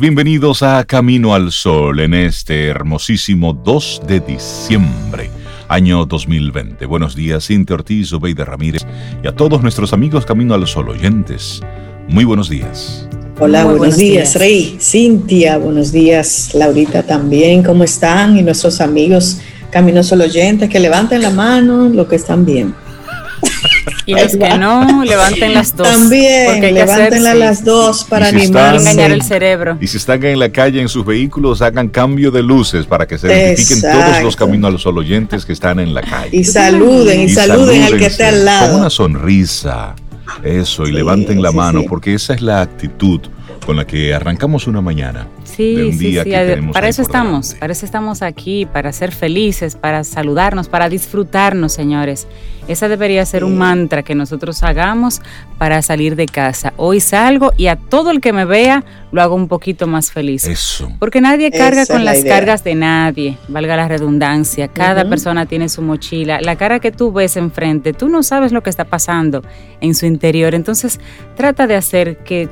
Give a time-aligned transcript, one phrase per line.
[0.00, 5.28] Bienvenidos a Camino al Sol en este hermosísimo 2 de diciembre,
[5.66, 6.86] año 2020.
[6.86, 8.86] Buenos días, Cintia Ortiz, Obeida Ramírez
[9.24, 11.60] y a todos nuestros amigos Camino al Sol oyentes.
[12.06, 13.08] Muy buenos días.
[13.40, 18.38] Hola, buenos, días, Rey, Cintia, buenos días, Laurita también, ¿cómo están?
[18.38, 19.40] Y nuestros amigos
[19.72, 22.72] Camino al Sol oyentes, que levanten la mano lo que están bien.
[24.06, 25.88] Y los que no, levanten las dos.
[25.88, 28.76] También, levanten las dos para animar.
[28.76, 29.78] engañar el cerebro.
[29.80, 33.18] Y si están en la calle en sus vehículos, hagan cambio de luces para que
[33.18, 36.30] se identifiquen todos los caminos a los oyentes que están en la calle.
[36.32, 38.72] Y saluden, y, saluden, al que esté al lado.
[38.72, 39.94] Con una sonrisa.
[40.42, 43.20] Eso, y levanten la mano, porque esa es la actitud
[43.64, 45.26] con la que arrancamos una mañana.
[45.44, 46.32] Sí, sí, sí.
[46.72, 52.26] para eso estamos, para eso estamos aquí, para ser felices, para saludarnos, para disfrutarnos, señores.
[52.68, 55.22] Esa debería ser un mantra que nosotros hagamos
[55.56, 56.74] para salir de casa.
[56.76, 60.44] Hoy salgo y a todo el que me vea lo hago un poquito más feliz.
[60.44, 60.92] Eso.
[60.98, 64.68] Porque nadie carga con las cargas de nadie, valga la redundancia.
[64.68, 66.40] Cada persona tiene su mochila.
[66.42, 69.42] La cara que tú ves enfrente, tú no sabes lo que está pasando
[69.80, 70.54] en su interior.
[70.54, 71.00] Entonces,
[71.36, 72.50] trata de hacer que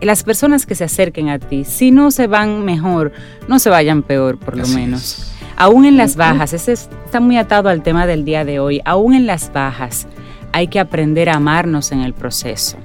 [0.00, 3.12] las personas que se acerquen a ti, si no se van mejor,
[3.48, 5.32] no se vayan peor, por lo menos.
[5.56, 9.14] Aún en las bajas, ese está muy atado al tema del día de hoy, aún
[9.14, 10.06] en las bajas
[10.52, 12.78] hay que aprender a amarnos en el proceso.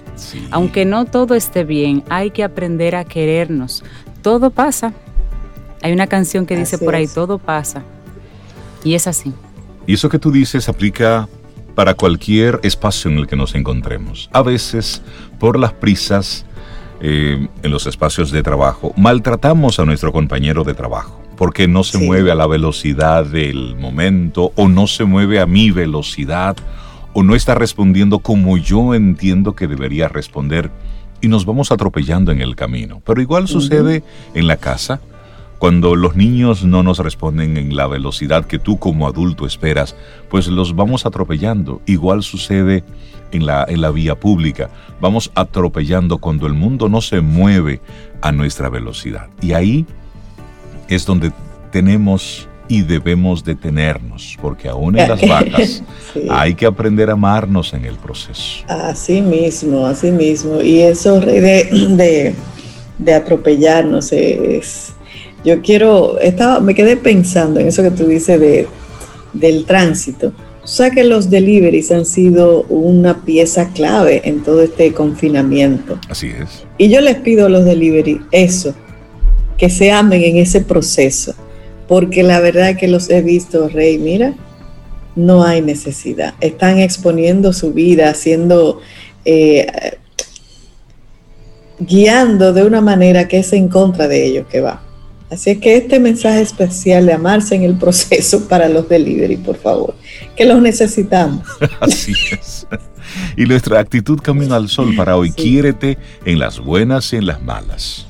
[0.51, 3.83] Aunque no todo esté bien, hay que aprender a querernos.
[4.21, 4.93] Todo pasa.
[5.81, 7.81] Hay una canción que dice por ahí, todo pasa.
[8.83, 9.33] Y es así.
[9.87, 11.27] Y eso que tú dices aplica
[11.73, 14.29] para cualquier espacio en el que nos encontremos.
[14.33, 15.01] A veces,
[15.39, 16.45] por las prisas,
[17.01, 21.97] eh, en los espacios de trabajo, maltratamos a nuestro compañero de trabajo porque no se
[21.97, 26.55] mueve a la velocidad del momento o no se mueve a mi velocidad
[27.13, 30.69] o no está respondiendo como yo entiendo que debería responder
[31.19, 33.01] y nos vamos atropellando en el camino.
[33.05, 34.03] Pero igual sucede
[34.35, 35.01] en la casa,
[35.61, 39.95] cuando los niños no nos responden en la velocidad que tú como adulto esperas,
[40.27, 41.83] pues los vamos atropellando.
[41.85, 42.83] Igual sucede
[43.31, 44.71] en la, en la vía pública.
[44.99, 47.79] Vamos atropellando cuando el mundo no se mueve
[48.23, 49.27] a nuestra velocidad.
[49.39, 49.85] Y ahí
[50.87, 51.31] es donde
[51.71, 55.83] tenemos y debemos detenernos, porque aún en las vacas
[56.31, 58.65] hay que aprender a amarnos en el proceso.
[58.67, 60.59] Así mismo, así mismo.
[60.59, 62.35] Y eso de, de,
[62.97, 64.95] de atropellarnos es
[65.43, 68.67] yo quiero, estaba, me quedé pensando en eso que tú dices de,
[69.33, 70.33] del tránsito.
[70.63, 75.99] O sea que los deliveries han sido una pieza clave en todo este confinamiento.
[76.07, 76.65] Así es.
[76.77, 78.75] Y yo les pido a los deliveries eso,
[79.57, 81.33] que se amen en ese proceso,
[81.87, 84.35] porque la verdad que los he visto, Rey, mira,
[85.15, 86.35] no hay necesidad.
[86.41, 88.79] Están exponiendo su vida, haciendo,
[89.25, 89.67] eh,
[91.79, 94.83] guiando de una manera que es en contra de ellos que va.
[95.31, 99.55] Así es que este mensaje especial de amarse en el proceso para los delivery, por
[99.55, 99.95] favor,
[100.35, 101.47] que los necesitamos.
[101.79, 102.67] Así es.
[103.37, 107.41] Y nuestra actitud camino al sol para hoy, quiérete en las buenas y en las
[107.41, 108.07] malas.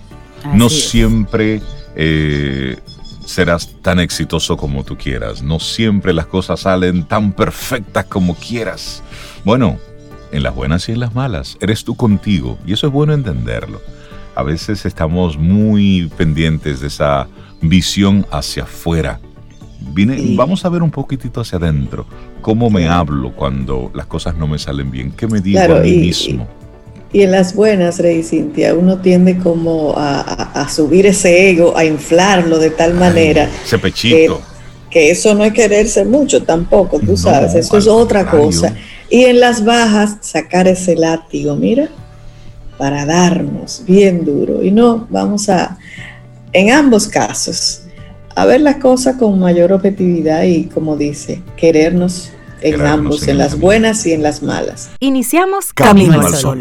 [0.56, 1.62] no siempre
[1.96, 2.78] eh,
[3.24, 9.04] serás tan exitoso como tú quieras, no siempre las cosas salen tan perfectas como quieras.
[9.46, 9.80] Bueno,
[10.32, 13.80] en las buenas y en las malas, eres tú contigo y eso es bueno entenderlo
[14.42, 17.28] a veces estamos muy pendientes de esa
[17.62, 19.20] visión hacia afuera.
[20.36, 22.08] Vamos a ver un poquitito hacia adentro.
[22.42, 25.12] ¿Cómo me hablo cuando las cosas no me salen bien?
[25.12, 26.48] ¿Qué me digo a mí mismo?
[27.14, 32.58] Y, en las buenas, Rey Cintia, uno tiende como a, subir ese ego, a inflarlo
[32.58, 33.48] de tal manera.
[33.64, 34.42] Ese pechito.
[34.90, 38.74] Que, eso no es quererse mucho tampoco, tú sabes, eso es otra cosa.
[39.10, 41.90] Y en las bajas, sacar ese látigo, mira,
[42.82, 44.64] para darnos bien duro.
[44.64, 45.78] Y no, vamos a,
[46.52, 47.84] en ambos casos,
[48.36, 53.60] a ver las cosas con mayor objetividad y, como dice, querernos en ambos, en, las
[53.60, 54.90] buenas y en las malas.
[55.00, 56.58] Iniciamos Camino, al Sol.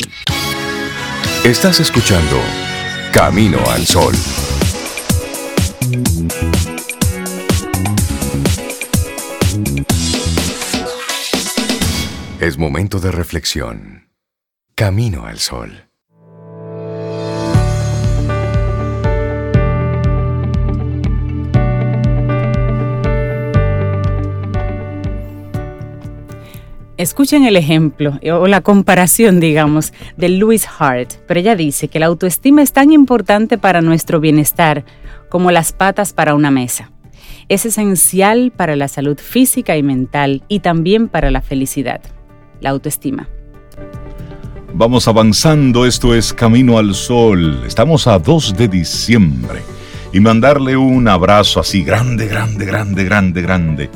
[1.43, 2.37] Estás escuchando
[3.13, 4.15] Camino al Sol.
[12.41, 14.11] Es momento de reflexión.
[14.75, 15.90] Camino al Sol.
[27.01, 32.05] Escuchen el ejemplo o la comparación, digamos, de Louise Hart, pero ella dice que la
[32.05, 34.85] autoestima es tan importante para nuestro bienestar
[35.31, 36.91] como las patas para una mesa.
[37.49, 42.03] Es esencial para la salud física y mental y también para la felicidad.
[42.61, 43.31] La autoestima.
[44.75, 47.63] Vamos avanzando, esto es Camino al Sol.
[47.67, 49.63] Estamos a 2 de diciembre.
[50.13, 53.91] Y mandarle un abrazo así grande, grande, grande, grande, grande.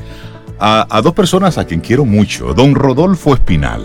[0.67, 2.55] A, a dos personas a quien quiero mucho.
[2.55, 3.83] Don Rodolfo Espinal.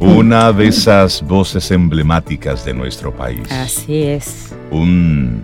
[0.00, 3.42] Una de esas voces emblemáticas de nuestro país.
[3.50, 4.54] Así es.
[4.70, 5.42] Un,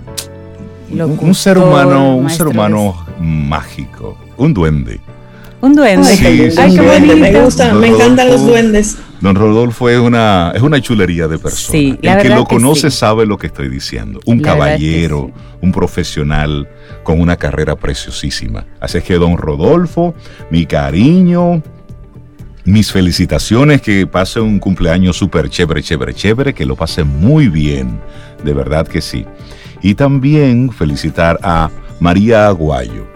[0.90, 4.16] un, ser humano, un ser humano mágico.
[4.38, 4.98] Un duende.
[5.60, 6.08] Un duende.
[6.08, 7.16] Ay, qué bonito.
[7.18, 8.96] Me gustan, me encantan los duendes.
[9.24, 11.78] Don Rodolfo es una, es una chulería de persona.
[11.78, 14.20] Sí, El que lo conoce sabe lo que estoy diciendo.
[14.26, 15.30] Un caballero,
[15.62, 16.68] un profesional
[17.04, 18.66] con una carrera preciosísima.
[18.80, 20.14] Así es que, don Rodolfo,
[20.50, 21.62] mi cariño,
[22.66, 27.98] mis felicitaciones, que pase un cumpleaños súper chévere, chévere, chévere, que lo pase muy bien.
[28.44, 29.24] De verdad que sí.
[29.80, 33.06] Y también felicitar a María Aguayo,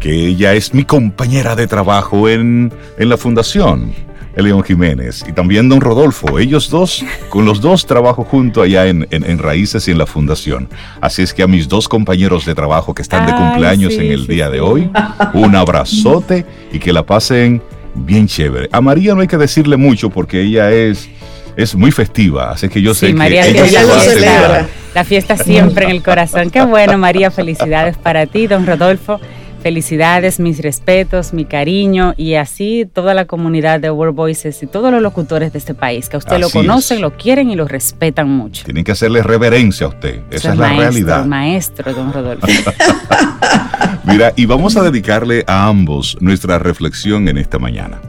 [0.00, 3.94] que ella es mi compañera de trabajo en, en la fundación.
[4.42, 6.38] León Jiménez y también don Rodolfo.
[6.38, 10.68] Ellos dos, con los dos trabajo junto allá en, Raíces y en la Fundación.
[11.00, 14.26] Así es que a mis dos compañeros de trabajo que están de cumpleaños en el
[14.26, 14.90] día de hoy,
[15.34, 17.62] un abrazote y que la pasen
[17.94, 18.68] bien chévere.
[18.72, 21.08] A María no hay que decirle mucho porque ella es
[21.56, 24.68] es muy festiva, así que yo sé que ella se va a celebrar.
[24.94, 26.50] La fiesta siempre en el corazón.
[26.50, 29.20] Qué bueno, María, felicidades para ti, don Rodolfo.
[29.66, 34.92] Felicidades, mis respetos, mi cariño y así toda la comunidad de World Voices y todos
[34.92, 38.28] los locutores de este país, que a usted lo conocen, lo quieren y lo respetan
[38.28, 38.64] mucho.
[38.64, 41.26] Tienen que hacerle reverencia a usted, esa es la realidad.
[41.26, 42.46] Maestro, don Rodolfo.
[44.04, 48.00] Mira, y vamos a dedicarle a ambos nuestra reflexión en esta mañana.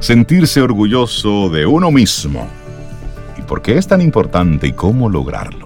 [0.00, 2.48] Sentirse orgulloso de uno mismo.
[3.38, 5.63] ¿Y por qué es tan importante y cómo lograrlo?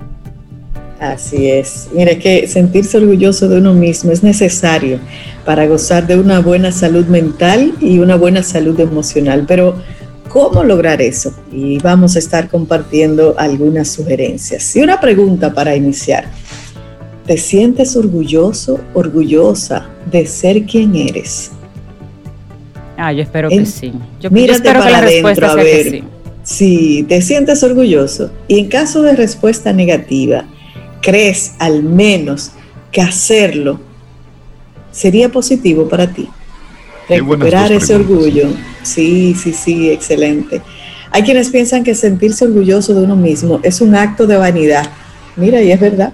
[1.00, 1.88] Así es.
[1.92, 4.98] Mire que sentirse orgulloso de uno mismo es necesario
[5.44, 9.44] para gozar de una buena salud mental y una buena salud emocional.
[9.46, 9.76] Pero,
[10.28, 11.32] ¿cómo lograr eso?
[11.52, 14.74] Y vamos a estar compartiendo algunas sugerencias.
[14.74, 16.24] Y una pregunta para iniciar.
[17.26, 21.52] ¿Te sientes orgulloso, orgullosa de ser quien eres?
[22.96, 23.92] Ah, yo espero que sí.
[24.18, 26.04] Yo, mírate para que la respuesta sea que sí.
[26.42, 28.30] Sí, te sientes orgulloso.
[28.48, 30.46] Y en caso de respuesta negativa,
[31.08, 32.50] crees al menos
[32.93, 33.81] que hacerlo
[34.93, 36.28] sería positivo para ti.
[37.08, 38.49] Recuperar ese orgullo.
[38.82, 40.60] Sí, sí, sí, excelente.
[41.10, 44.87] Hay quienes piensan que sentirse orgulloso de uno mismo es un acto de vanidad.
[45.37, 46.12] Mira, y es verdad.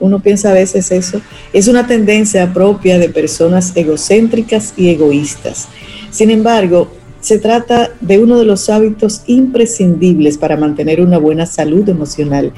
[0.00, 1.20] Uno piensa a veces eso.
[1.52, 5.68] Es una tendencia propia de personas egocéntricas y egoístas.
[6.10, 6.90] Sin embargo,
[7.22, 12.52] se trata de uno de los hábitos imprescindibles para mantener una buena salud emocional.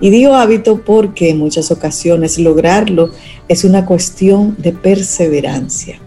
[0.00, 3.10] Y digo hábito porque en muchas ocasiones lograrlo
[3.46, 6.00] es una cuestión de perseverancia.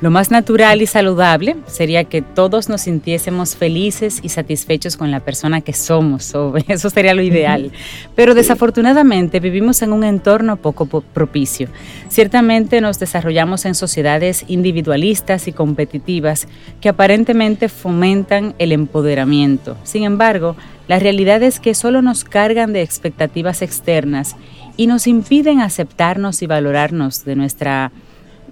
[0.00, 5.18] Lo más natural y saludable sería que todos nos sintiésemos felices y satisfechos con la
[5.18, 7.72] persona que somos, o eso sería lo ideal.
[8.14, 11.68] Pero desafortunadamente vivimos en un entorno poco propicio.
[12.08, 16.46] Ciertamente nos desarrollamos en sociedades individualistas y competitivas
[16.80, 19.76] que aparentemente fomentan el empoderamiento.
[19.82, 20.54] Sin embargo,
[20.86, 24.36] la realidad es que solo nos cargan de expectativas externas
[24.76, 27.90] y nos impiden aceptarnos y valorarnos de nuestra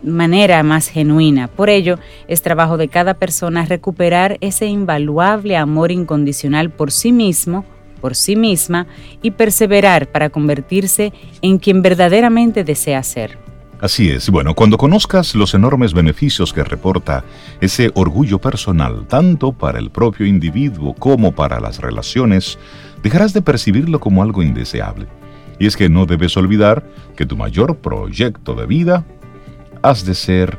[0.07, 1.49] manera más genuina.
[1.49, 1.99] Por ello,
[2.29, 7.65] es trabajo de cada persona recuperar ese invaluable amor incondicional por sí mismo,
[8.01, 8.87] por sí misma,
[9.23, 11.13] y perseverar para convertirse
[11.43, 13.39] en quien verdaderamente desea ser.
[13.81, 14.31] Así es.
[14.31, 17.25] Bueno, cuando conozcas los enormes beneficios que reporta
[17.61, 22.59] ese orgullo personal, tanto para el propio individuo como para las relaciones,
[23.03, 25.07] dejarás de percibirlo como algo indeseable.
[25.59, 26.85] Y es que no debes olvidar
[27.17, 29.05] que tu mayor proyecto de vida
[29.87, 30.59] has de ser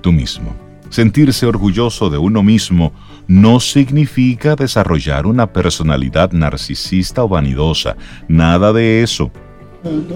[0.00, 0.54] tú mismo.
[0.90, 2.92] Sentirse orgulloso de uno mismo
[3.28, 9.30] no significa desarrollar una personalidad narcisista o vanidosa, nada de eso.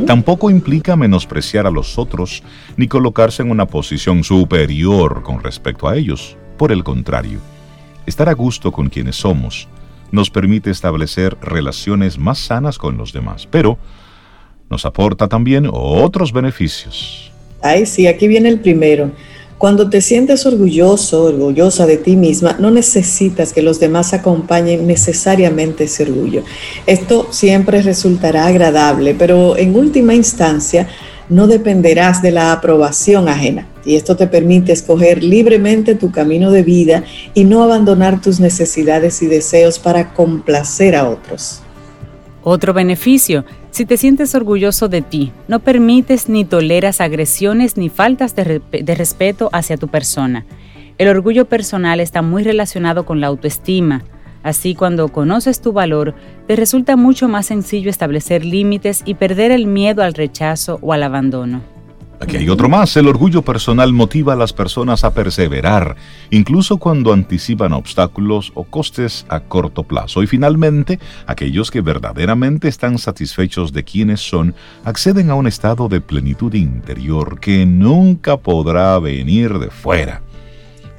[0.07, 2.43] Tampoco implica menospreciar a los otros
[2.77, 6.37] ni colocarse en una posición superior con respecto a ellos.
[6.57, 7.38] Por el contrario,
[8.07, 9.69] estar a gusto con quienes somos
[10.11, 13.79] nos permite establecer relaciones más sanas con los demás, pero
[14.69, 17.31] nos aporta también otros beneficios.
[17.61, 19.11] Ay, sí, aquí viene el primero.
[19.59, 25.85] Cuando te sientes orgulloso, orgullosa de ti misma, no necesitas que los demás acompañen necesariamente
[25.85, 26.45] ese orgullo.
[26.87, 30.87] Esto siempre resultará agradable, pero en última instancia
[31.29, 33.67] no dependerás de la aprobación ajena.
[33.85, 37.03] Y esto te permite escoger libremente tu camino de vida
[37.35, 41.62] y no abandonar tus necesidades y deseos para complacer a otros.
[42.45, 48.34] Otro beneficio, si te sientes orgulloso de ti, no permites ni toleras agresiones ni faltas
[48.34, 48.60] de,
[48.94, 50.44] respeto hacia tu persona.
[50.96, 54.04] El orgullo personal está muy relacionado con la autoestima,
[54.42, 56.14] Así, cuando conoces tu valor,
[56.46, 61.02] te resulta mucho más sencillo establecer límites y perder el miedo al rechazo o al
[61.02, 61.60] abandono.
[62.20, 62.96] Aquí hay otro más.
[62.96, 65.96] El orgullo personal motiva a las personas a perseverar,
[66.30, 70.22] incluso cuando anticipan obstáculos o costes a corto plazo.
[70.22, 76.00] Y finalmente, aquellos que verdaderamente están satisfechos de quienes son, acceden a un estado de
[76.00, 80.22] plenitud interior que nunca podrá venir de fuera.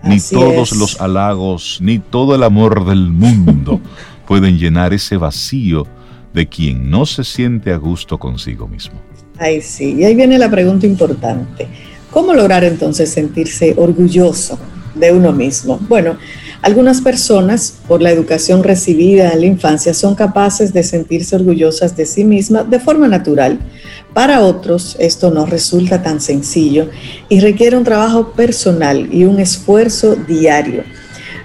[0.02, 3.82] Ni todos los halagos, ni todo el amor del mundo
[4.26, 5.86] pueden llenar ese vacío
[6.34, 9.09] de quien no se siente a gusto consigo mismo.
[9.42, 11.66] Ay, sí, y ahí viene la pregunta importante.
[12.12, 14.60] ¿Cómo lograr entonces sentirse orgulloso
[14.96, 15.80] de uno mismo?
[15.88, 16.18] Bueno,
[16.62, 22.06] algunas personas, por la educación recibida en la infancia, son capaces de sentirse orgullosas de
[22.06, 23.60] sí mismas de forma natural.
[24.14, 26.90] Para otros, esto no resulta tan sencillo
[27.30, 30.84] y requiere un trabajo personal y un esfuerzo diario.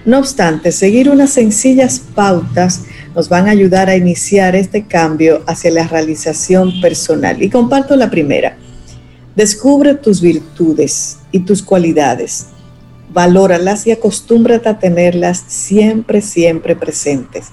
[0.04, 2.80] No obstante, seguir unas sencillas pautas
[3.14, 7.42] nos van a ayudar a iniciar este cambio hacia la realización personal.
[7.42, 8.56] Y comparto la primera.
[9.36, 12.46] Descubre tus virtudes y tus cualidades.
[13.12, 17.48] Valóralas y acostúmbrate a tenerlas siempre, siempre presentes.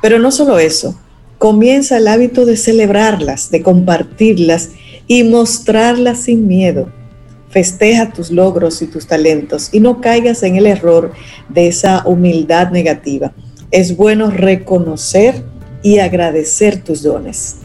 [0.00, 0.98] Pero no solo eso,
[1.38, 4.70] comienza el hábito de celebrarlas, de compartirlas
[5.06, 6.90] y mostrarlas sin miedo.
[7.50, 11.12] Festeja tus logros y tus talentos y no caigas en el error
[11.48, 13.32] de esa humildad negativa
[13.74, 15.42] es bueno reconocer
[15.82, 17.56] y agradecer tus dones.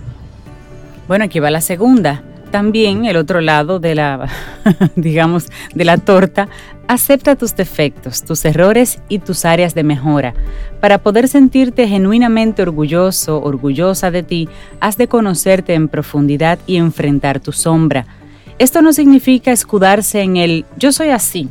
[1.07, 2.23] Bueno, aquí va la segunda.
[2.49, 4.27] También el otro lado de la,
[4.95, 6.49] digamos, de la torta,
[6.87, 10.33] acepta tus defectos, tus errores y tus áreas de mejora.
[10.81, 14.49] Para poder sentirte genuinamente orgulloso, orgullosa de ti,
[14.79, 18.07] has de conocerte en profundidad y enfrentar tu sombra.
[18.57, 21.49] Esto no significa escudarse en el yo soy así,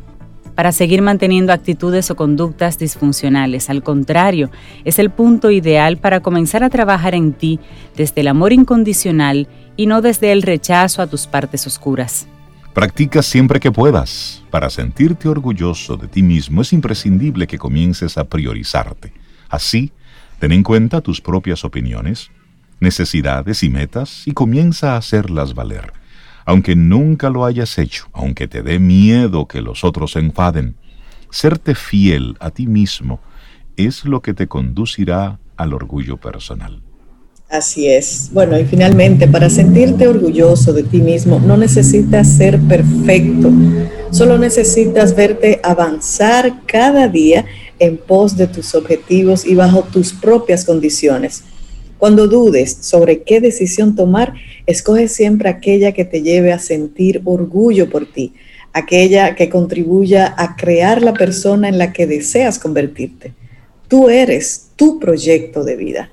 [0.58, 3.70] para seguir manteniendo actitudes o conductas disfuncionales.
[3.70, 4.50] Al contrario,
[4.84, 7.60] es el punto ideal para comenzar a trabajar en ti
[7.96, 9.46] desde el amor incondicional
[9.76, 12.26] y no desde el rechazo a tus partes oscuras.
[12.74, 14.42] Practica siempre que puedas.
[14.50, 19.12] Para sentirte orgulloso de ti mismo es imprescindible que comiences a priorizarte.
[19.48, 19.92] Así,
[20.40, 22.32] ten en cuenta tus propias opiniones,
[22.80, 25.97] necesidades y metas y comienza a hacerlas valer
[26.48, 30.76] aunque nunca lo hayas hecho, aunque te dé miedo que los otros se enfaden.
[31.30, 33.20] Serte fiel a ti mismo
[33.76, 36.80] es lo que te conducirá al orgullo personal.
[37.50, 38.30] Así es.
[38.32, 43.52] Bueno, y finalmente, para sentirte orgulloso de ti mismo, no necesitas ser perfecto,
[44.10, 47.44] solo necesitas verte avanzar cada día
[47.78, 51.44] en pos de tus objetivos y bajo tus propias condiciones.
[51.98, 54.32] Cuando dudes sobre qué decisión tomar,
[54.68, 58.34] escoge siempre aquella que te lleve a sentir orgullo por ti,
[58.74, 63.32] aquella que contribuya a crear la persona en la que deseas convertirte.
[63.88, 66.10] Tú eres tu proyecto de vida.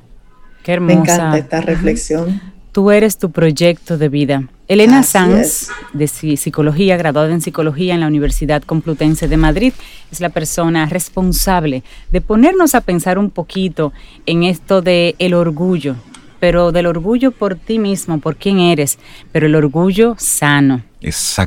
[0.63, 0.95] Qué hermosa.
[0.95, 2.41] Me encanta esta reflexión.
[2.71, 4.49] Tú eres tu proyecto de vida.
[4.69, 9.73] Elena Sanz, de psicología, graduada en psicología en la Universidad Complutense de Madrid,
[10.11, 13.91] es la persona responsable de ponernos a pensar un poquito
[14.25, 15.95] en esto de el orgullo,
[16.45, 18.99] pero del orgullo por ti mismo, por quién eres,
[19.31, 20.83] pero el orgullo sano.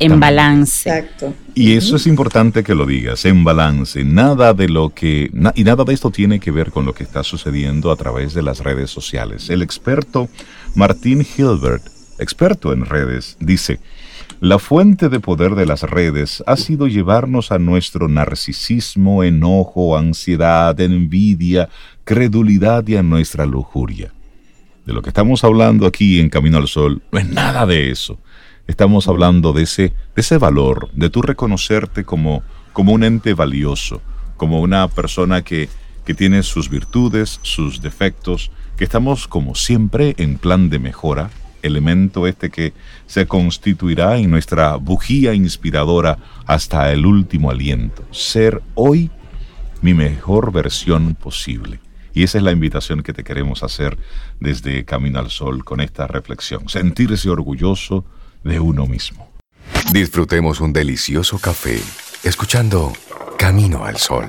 [0.00, 0.90] En balance.
[0.90, 1.34] Exacto.
[1.54, 4.04] Y eso es importante que lo digas, en balance.
[4.04, 5.30] Nada de lo que.
[5.54, 8.42] y nada de esto tiene que ver con lo que está sucediendo a través de
[8.42, 9.50] las redes sociales.
[9.50, 10.28] El experto
[10.74, 11.84] Martín Hilbert,
[12.18, 13.78] experto en redes, dice.
[14.40, 20.78] La fuente de poder de las redes ha sido llevarnos a nuestro narcisismo, enojo, ansiedad,
[20.80, 21.68] envidia,
[22.02, 24.12] credulidad y a nuestra lujuria.
[24.88, 28.18] De lo que estamos hablando aquí en Camino al Sol no es nada de eso
[28.68, 32.42] estamos hablando de ese, de ese valor, de tú reconocerte como,
[32.72, 34.00] como un ente valioso,
[34.36, 35.68] como una persona que,
[36.04, 41.30] que tiene sus virtudes, sus defectos, que estamos como siempre en plan de mejora,
[41.62, 42.72] elemento este que
[43.06, 49.10] se constituirá en nuestra bujía inspiradora hasta el último aliento, ser hoy
[49.80, 51.80] mi mejor versión posible.
[52.18, 53.96] Y esa es la invitación que te queremos hacer
[54.40, 58.04] desde Camino al Sol con esta reflexión, sentirse orgulloso
[58.42, 59.30] de uno mismo.
[59.92, 61.80] Disfrutemos un delicioso café
[62.24, 62.92] escuchando
[63.38, 64.26] Camino al Sol.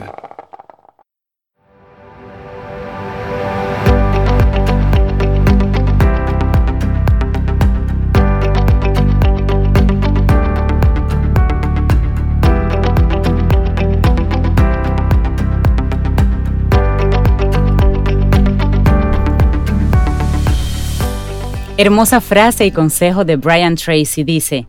[21.81, 24.67] Hermosa frase y consejo de Brian Tracy dice,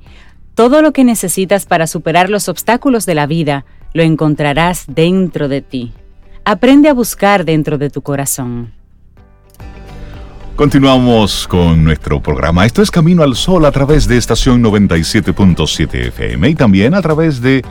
[0.55, 3.65] todo lo que necesitas para superar los obstáculos de la vida
[3.95, 5.93] lo encontrarás dentro de ti.
[6.45, 8.71] Aprende a buscar dentro de tu corazón.
[10.55, 12.65] Continuamos con nuestro programa.
[12.65, 17.41] Esto es Camino al Sol a través de estación 97.7 FM y también a través
[17.41, 17.65] de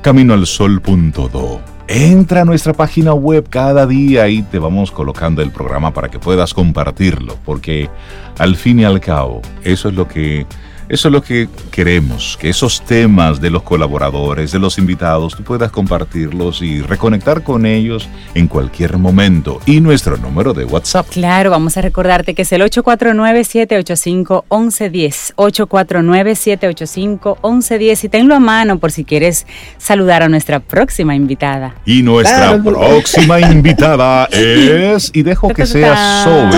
[0.00, 1.71] caminoalsol.do.
[1.94, 6.18] Entra a nuestra página web cada día y te vamos colocando el programa para que
[6.18, 7.90] puedas compartirlo, porque
[8.38, 10.46] al fin y al cabo, eso es lo que
[10.88, 15.42] eso es lo que queremos, que esos temas de los colaboradores, de los invitados, tú
[15.42, 19.60] puedas compartirlos y reconectar con ellos en cualquier momento.
[19.66, 21.06] Y nuestro número de WhatsApp.
[21.10, 25.34] Claro, vamos a recordarte que es el 849-785-1110.
[25.36, 29.46] 849-785-1110 y tenlo a mano por si quieres
[29.78, 31.74] saludar a nuestra próxima invitada.
[31.86, 36.50] Y nuestra próxima invitada es, y dejo que sea Zoe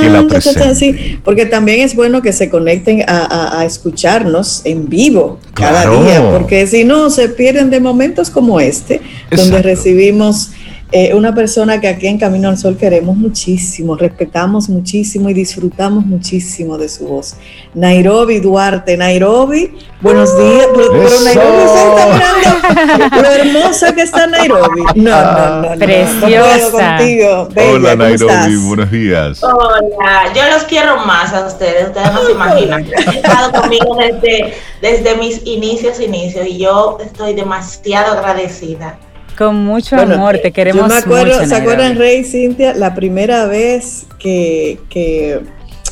[0.00, 1.20] que la presente.
[1.24, 6.66] porque también es bueno que se conecten a a, escucharnos en vivo cada día, porque
[6.66, 9.00] si no, se pierden de momentos como este,
[9.30, 10.50] donde recibimos
[10.96, 16.06] eh, una persona que aquí en Camino al Sol queremos muchísimo, respetamos muchísimo y disfrutamos
[16.06, 17.34] muchísimo de su voz.
[17.74, 20.68] Nairobi Duarte, Nairobi, buenos días.
[20.72, 20.92] Pero,
[21.24, 24.82] Nairobi se está mirando lo hermosa que está Nairobi.
[24.94, 25.78] No, no, no.
[25.78, 26.70] Preciosa.
[26.70, 27.48] contigo.
[27.56, 29.42] Hola Nairobi, buenos días.
[29.42, 32.86] Hola, yo los quiero más a ustedes, ustedes no se imaginan.
[33.04, 38.96] Han estado conmigo desde, desde mis inicios, inicios, y yo estoy demasiado agradecida.
[39.36, 42.74] Con mucho amor, te queremos yo me acuerdo, ¿Se acuerdan, Rey Cintia?
[42.74, 44.78] La primera vez que,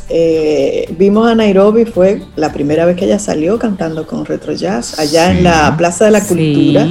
[0.09, 4.99] eh, vimos a Nairobi fue la primera vez que ella salió cantando con Retro Jazz,
[4.99, 6.87] allá en la Plaza de la Cultura.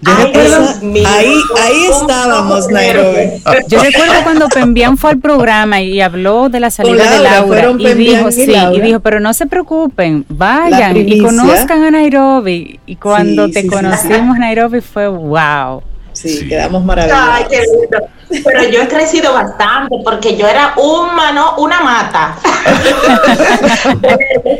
[0.00, 0.68] Yo recuerdo,
[1.06, 3.42] ahí, ahí estábamos, Nairobi.
[3.68, 7.94] Yo recuerdo cuando Pembian fue al programa y habló de la salida de Laura y
[7.94, 12.78] dijo, sí, y dijo, pero no se preocupen, vayan y conozcan a Nairobi.
[12.86, 15.82] Y cuando te conocimos, Nairobi fue wow.
[16.18, 17.28] Sí, quedamos maravillosos.
[17.30, 18.08] Ay, qué lindo.
[18.44, 22.36] Pero yo he crecido bastante porque yo era un mano, una mata.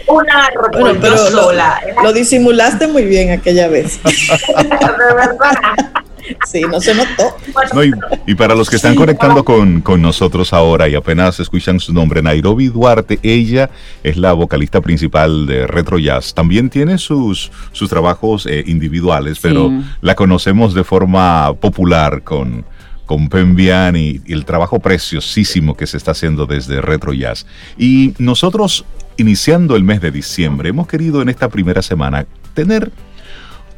[0.07, 1.81] una árbol, pero sola.
[2.01, 3.99] Lo, disimulaste muy bien aquella vez.
[6.47, 7.37] Sí, no se notó.
[8.27, 12.69] y, para los que están conectando con, nosotros ahora y apenas escuchan su nombre, Nairobi
[12.69, 13.71] Duarte, ella
[14.03, 16.35] es la vocalista principal de Retro Jazz.
[16.35, 22.65] También tiene sus, sus trabajos eh, individuales, pero la conocemos de forma popular con,
[23.07, 27.47] con Pembian y, y, el trabajo preciosísimo que se está haciendo desde Retro Jazz.
[27.77, 28.85] Y nosotros,
[29.17, 32.91] iniciando el mes de diciembre, hemos querido en esta primera semana tener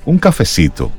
[0.04, 0.90] un cafecito,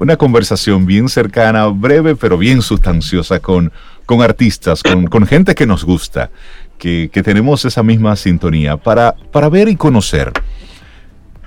[0.00, 3.70] una conversación bien cercana, breve, pero bien sustanciosa con,
[4.06, 6.30] con artistas, con, con gente que nos gusta,
[6.78, 10.32] que, que, tenemos esa misma sintonía, para, para ver y conocer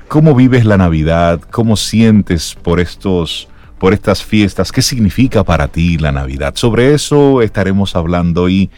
[0.07, 3.47] cómo vives la Navidad, cómo sientes por estos
[3.79, 6.53] por estas fiestas, qué significa para ti la Navidad.
[6.55, 8.69] Sobre eso estaremos hablando y,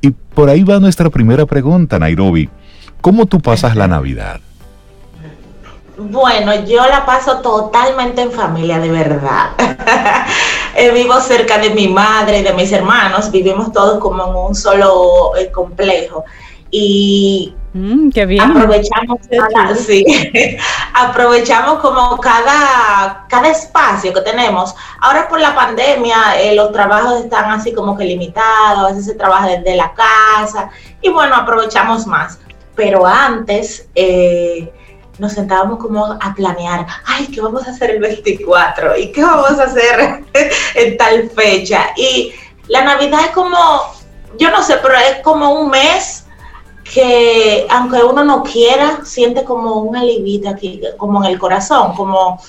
[0.00, 2.48] y por ahí va nuestra primera pregunta, Nairobi.
[3.00, 4.40] ¿Cómo tú pasas la Navidad?
[6.10, 9.50] Bueno, yo la paso totalmente en familia, de verdad.
[10.74, 14.54] Eh, vivo cerca de mi madre y de mis hermanos, vivimos todos como en un
[14.54, 16.24] solo eh, complejo.
[16.70, 18.42] Y Mm, qué bien.
[18.42, 19.20] Aprovechamos,
[19.78, 20.04] sí,
[20.94, 24.74] aprovechamos como cada, cada espacio que tenemos.
[25.00, 29.14] Ahora por la pandemia eh, los trabajos están así como que limitados, a veces se
[29.14, 32.38] trabaja desde la casa y bueno, aprovechamos más.
[32.74, 34.70] Pero antes eh,
[35.18, 38.96] nos sentábamos como a planear, ay, ¿qué vamos a hacer el 24?
[38.96, 40.24] ¿Y qué vamos a hacer
[40.74, 41.90] en tal fecha?
[41.96, 42.32] Y
[42.68, 43.58] la Navidad es como,
[44.38, 46.24] yo no sé, pero es como un mes
[46.92, 52.40] que aunque uno no quiera, siente como un alivio aquí, como en el corazón, como,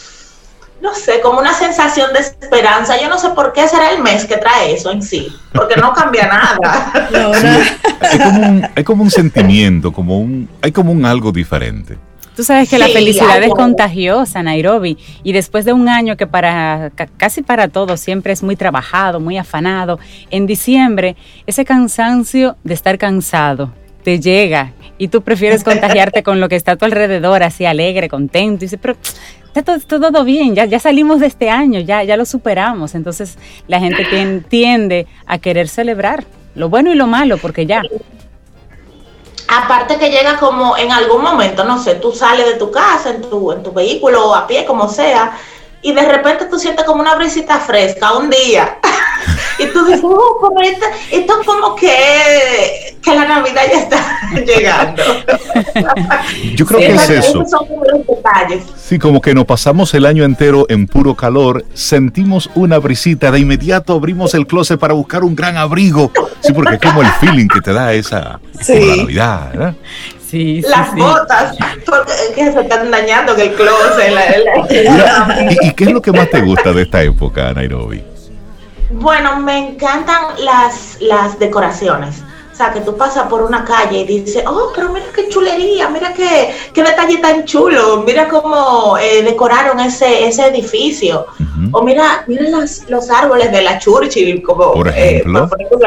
[0.81, 2.99] no sé, como una sensación de esperanza.
[2.99, 5.93] Yo no sé por qué será el mes que trae eso en sí, porque no
[5.93, 6.91] cambia nada.
[8.75, 11.97] hay, como un, sentimiento, como un, hay como un algo diferente.
[12.35, 16.91] Tú sabes que la felicidad es contagiosa, Nairobi, y después de un año que para
[17.17, 19.99] casi para todos siempre es muy trabajado, muy afanado,
[20.31, 21.15] en diciembre
[21.45, 23.71] ese cansancio de estar cansado,
[24.03, 28.09] te llega y tú prefieres contagiarte con lo que está a tu alrededor, así alegre,
[28.09, 28.97] contento, y dices, pero
[29.53, 32.95] está todo, bien, ya, ya salimos de este año, ya, ya lo superamos.
[32.95, 34.05] Entonces la gente
[34.49, 36.23] tiende a querer celebrar
[36.55, 37.81] lo bueno y lo malo, porque ya.
[39.47, 43.21] Aparte que llega como en algún momento, no sé, tú sales de tu casa, en
[43.21, 45.37] tu, en tu vehículo o a pie, como sea,
[45.81, 48.79] y de repente tú sientes como una brisita fresca un día.
[49.59, 55.03] Y tú dices, oh, esto, esto como que, que la Navidad ya está llegando.
[56.55, 57.43] Yo creo que es eso.
[57.45, 58.63] Son los detalles.
[58.75, 63.39] Sí, como que nos pasamos el año entero en puro calor, sentimos una brisita, de
[63.39, 66.11] inmediato abrimos el closet para buscar un gran abrigo.
[66.41, 69.75] Sí, porque es como el feeling que te da esa Navidad, ¿verdad?
[70.33, 71.55] las botas,
[71.85, 74.13] porque se están dañando que el closet.
[75.61, 78.03] ¿Y, qué es lo que más te gusta de esta época, Nairobi?
[78.93, 82.23] Bueno, me encantan las, las decoraciones.
[82.51, 85.89] O sea, que tú pasas por una calle y dices, oh, pero mira qué chulería,
[85.89, 91.25] mira qué, qué detalle tan chulo, mira cómo eh, decoraron ese, ese edificio.
[91.71, 92.43] O mira, mira
[92.89, 95.23] los árboles de la Churchill, como por eh,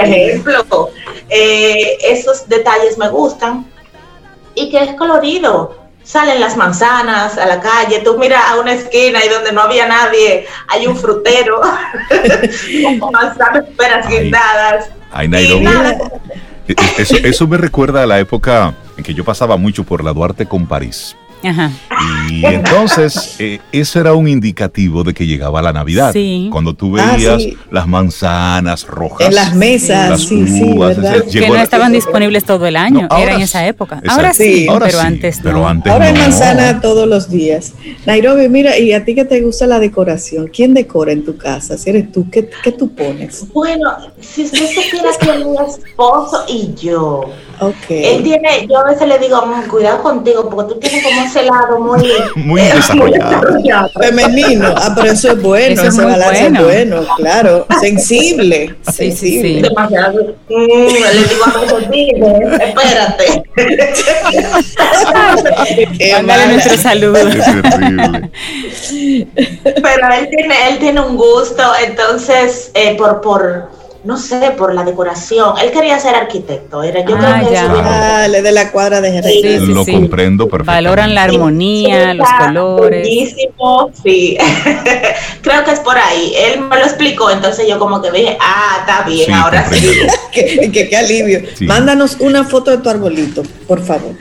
[0.03, 0.91] ejemplo.
[1.29, 3.71] Eh, esos detalles me gustan
[4.57, 5.86] y que es colorido.
[6.07, 9.89] Salen las manzanas a la calle, tú miras a una esquina y donde no había
[9.89, 11.61] nadie hay un frutero
[13.01, 14.89] con manzanas peras guindadas.
[15.11, 15.29] Ay.
[15.35, 20.05] E, e, eso, eso me recuerda a la época en que yo pasaba mucho por
[20.05, 21.17] la Duarte con París.
[22.31, 26.15] Y entonces, eh, eso era un indicativo de que llegaba la Navidad.
[26.51, 29.29] Cuando tú ah, veías las manzanas rojas.
[29.29, 30.97] En las mesas, las uvas,
[31.31, 34.03] que no estaban disponibles todo el año, era en esa época.
[34.09, 35.67] Ahora sí, pero antes no.
[35.67, 37.75] ahora hay manzana todos los días.
[38.05, 41.79] Nairobi, mira, y a ti que te gusta la decoración, ¿quién decora en tu casa?
[41.79, 43.47] Si eres tú, ¿qué, qué tú pones?
[43.53, 48.05] Bueno, si usted supiera que mi esposo y yo Okay.
[48.05, 51.79] Él tiene, yo a veces le digo, cuidado contigo, porque tú tienes como ese lado
[51.81, 53.91] muy, muy desarrollado.
[54.01, 54.75] Femenino.
[54.77, 56.59] Ah, pero eso es bueno, eso ese balance bueno.
[56.59, 57.67] es bueno, claro.
[57.81, 58.75] Sensible.
[58.93, 59.61] Sí, sí, sí.
[59.61, 60.35] Demasiado.
[60.49, 62.11] Mm, le digo a mi
[62.65, 63.43] espérate.
[66.13, 67.19] Mándale nuestro saludo.
[69.35, 73.76] Pero él tiene, él tiene un gusto, entonces, eh, por, por
[74.07, 75.59] no sé, por la decoración.
[75.59, 76.83] Él quería ser arquitecto.
[76.85, 79.61] Era, yo creo ah, que eso ah, de la cuadra de Jerez.
[79.61, 80.87] Sí, Lo comprendo perfectamente.
[80.89, 83.03] Valoran la armonía, los colores.
[83.03, 84.39] Buenísimo, sí.
[85.43, 86.33] creo que es por ahí.
[86.37, 89.93] Él me lo explicó, entonces yo como que dije, ah, está bien, ahora sí.
[90.33, 91.43] qué, qué, alivio.
[91.63, 94.15] Mándanos una foto de tu arbolito, por favor.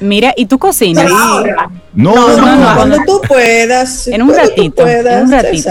[0.00, 1.10] Mira, ¿y tú cocinas?
[1.10, 1.42] No,
[1.94, 4.06] no, no, cuando tú puedas.
[4.08, 5.70] En un ratito, en un ratito,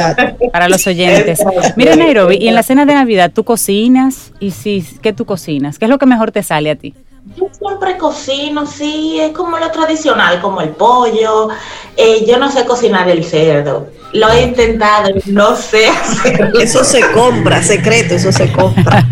[0.51, 1.39] para los oyentes.
[1.75, 4.33] Mira, Nairobi, y en la cena de Navidad, ¿tú cocinas?
[4.39, 5.79] Y si, ¿qué tú cocinas?
[5.79, 6.93] ¿Qué es lo que mejor te sale a ti?
[7.35, 11.49] Yo siempre cocino, sí, es como lo tradicional, como el pollo.
[11.95, 13.87] Eh, yo no sé cocinar el cerdo.
[14.13, 16.59] Lo he intentado, no sé hacerlo.
[16.61, 19.05] Eso se compra, secreto, eso se compra.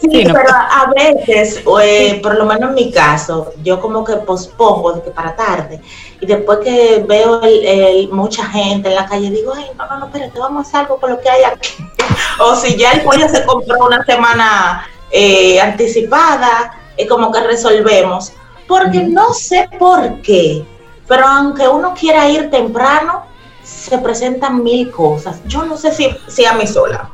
[0.00, 4.92] Sí, pero a veces, eh, por lo menos en mi caso, yo como que pospongo
[4.92, 5.80] de que para tarde.
[6.20, 10.06] Y después que veo el, mucha gente en la calle, digo, ay, no, no, no,
[10.06, 11.70] espérate, vamos a hacer algo con lo que hay aquí.
[12.40, 18.32] o si ya el pollo se compró una semana eh, anticipada, es como que resolvemos.
[18.66, 20.64] Porque no sé por qué,
[21.08, 23.24] pero aunque uno quiera ir temprano,
[23.62, 25.40] se presentan mil cosas.
[25.46, 27.10] Yo no sé si, si a mí sola.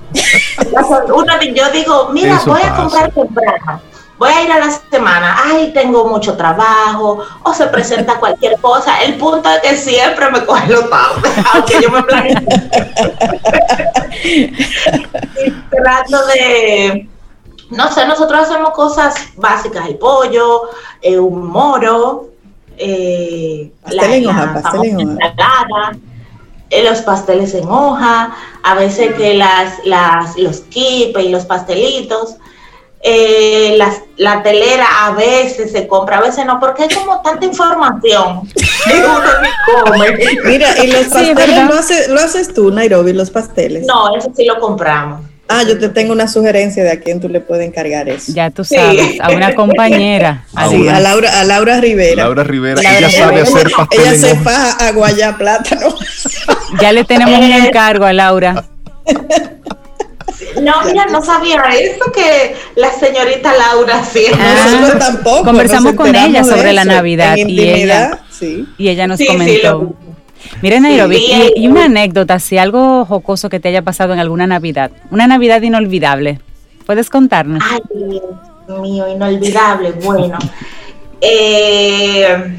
[1.14, 3.80] Una, yo digo, mira, voy a comprar temprano.
[4.18, 9.00] Voy a ir a la semana, ay, tengo mucho trabajo, o se presenta cualquier cosa.
[9.02, 12.46] El punto es que siempre me coge los tarde, aunque yo me planifique.
[15.70, 17.08] trato de,
[17.70, 20.70] no sé, nosotros hacemos cosas básicas, el pollo,
[21.02, 22.30] eh, un moro,
[22.76, 25.18] eh, la, ensalada,
[26.70, 32.36] eh, los pasteles en hoja, a veces que las, las, los kipes y los pastelitos.
[33.02, 38.48] las, la telera a veces se compra, a veces no, porque hay como tanta información
[40.44, 43.86] Mira, y los pasteles lo, haces, lo haces tú, Nairobi, los pasteles.
[43.86, 45.20] No, eso sí lo compramos.
[45.50, 48.32] Ah, yo te tengo una sugerencia de a quién tú le puedes encargar eso.
[48.34, 50.44] Ya tú sabes, a una compañera.
[50.54, 50.66] a,
[51.00, 52.24] Laura, a Laura Rivera.
[52.24, 54.00] Laura Rivera, ella sabe hacer pastel.
[54.00, 55.94] Ella se faja a guayá plátano.
[56.82, 58.66] Ya le tenemos un encargo a Laura.
[60.60, 64.26] No, mira, no sabía eso que la señorita Laura sí.
[64.34, 65.44] Ah, tampoco.
[65.44, 68.66] Conversamos con ella sobre la Navidad y ella, sí.
[68.76, 69.94] y ella nos comentó.
[70.62, 71.20] Mira, Nairobi,
[71.56, 75.62] y, una anécdota, si algo jocoso que te haya pasado en alguna Navidad, una Navidad
[75.62, 76.40] inolvidable,
[76.86, 77.62] ¿puedes contarnos?
[77.68, 80.38] Ay, Dios mío, inolvidable, bueno.
[81.20, 82.54] eh,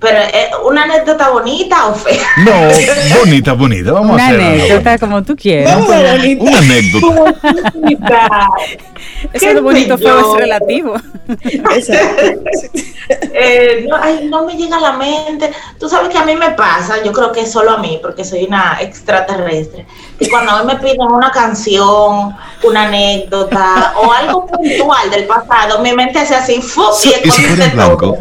[0.00, 2.26] pero eh, una anécdota bonita o fea.
[2.38, 3.92] No, bonita, bonita.
[3.92, 5.76] Vamos una a hacer anécdota como tú quieras.
[5.76, 5.98] Una,
[6.40, 7.34] una anécdota.
[9.32, 10.94] Eso es bonito, feo es relativo.
[13.10, 15.50] Eh, no, ay, no me llega a la mente.
[15.78, 18.22] Tú sabes que a mí me pasa, yo creo que es solo a mí, porque
[18.22, 19.86] soy una extraterrestre.
[20.18, 25.80] Y cuando a mí me piden una canción, una anécdota o algo puntual del pasado,
[25.80, 27.06] mi mente hace así, ¡fuf!
[27.06, 28.18] y, y se blanco.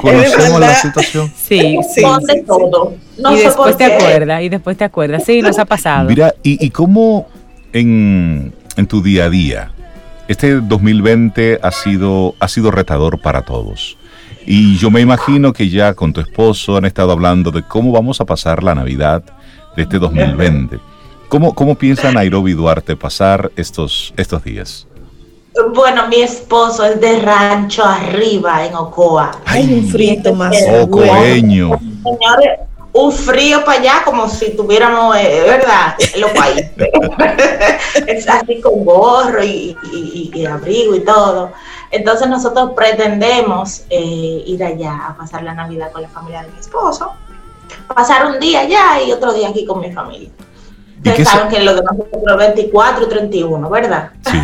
[0.00, 1.17] Conocemos la situación.
[1.26, 2.02] Sí, sí.
[2.26, 2.94] sí, todo.
[3.18, 5.24] No y después te acuerdas, y después te acuerdas.
[5.24, 6.08] Sí, nos ha pasado.
[6.08, 7.26] Mira, ¿y, y cómo
[7.72, 9.72] en, en tu día a día?
[10.28, 13.96] Este 2020 ha sido, ha sido retador para todos.
[14.46, 18.20] Y yo me imagino que ya con tu esposo han estado hablando de cómo vamos
[18.20, 19.22] a pasar la Navidad
[19.76, 20.78] de este 2020.
[21.28, 24.86] ¿Cómo, cómo piensa Nairobi Duarte pasar estos, estos días?
[25.66, 29.32] Bueno, mi esposo es de rancho arriba en Ocoa.
[29.46, 30.54] Hay un frito más.
[30.82, 31.78] Ocoeño.
[32.02, 32.60] Señores,
[32.92, 35.94] un frío para allá como si tuviéramos, eh, ¿verdad?
[36.16, 36.70] Los países.
[38.06, 39.76] es así con gorro y,
[40.48, 41.52] abrigo y todo.
[41.90, 46.58] Entonces nosotros pretendemos eh, ir allá a pasar la Navidad con la familia de mi
[46.58, 47.12] esposo,
[47.94, 50.30] pasar un día allá y otro día aquí con mi familia.
[50.98, 54.10] Ustedes saben que lo de nosotros 24 y 31, ¿verdad?
[54.30, 54.38] Sí.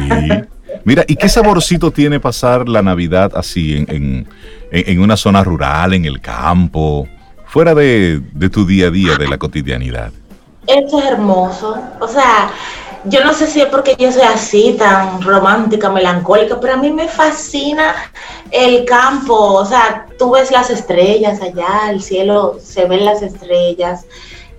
[0.84, 4.26] Mira, ¿y qué saborcito tiene pasar la Navidad así en, en,
[4.70, 7.08] en una zona rural, en el campo?
[7.54, 8.20] fuera de,
[8.52, 10.10] tu día a día, de la cotidianidad?
[10.66, 11.78] Esto es hermoso.
[12.00, 12.50] O sea,
[13.04, 16.90] yo no sé si es porque yo soy así, tan romántica, melancólica, pero a mí
[16.90, 17.94] me fascina
[18.50, 19.36] el campo.
[19.36, 24.04] O sea, tú ves las estrellas allá, el cielo, se ven las estrellas.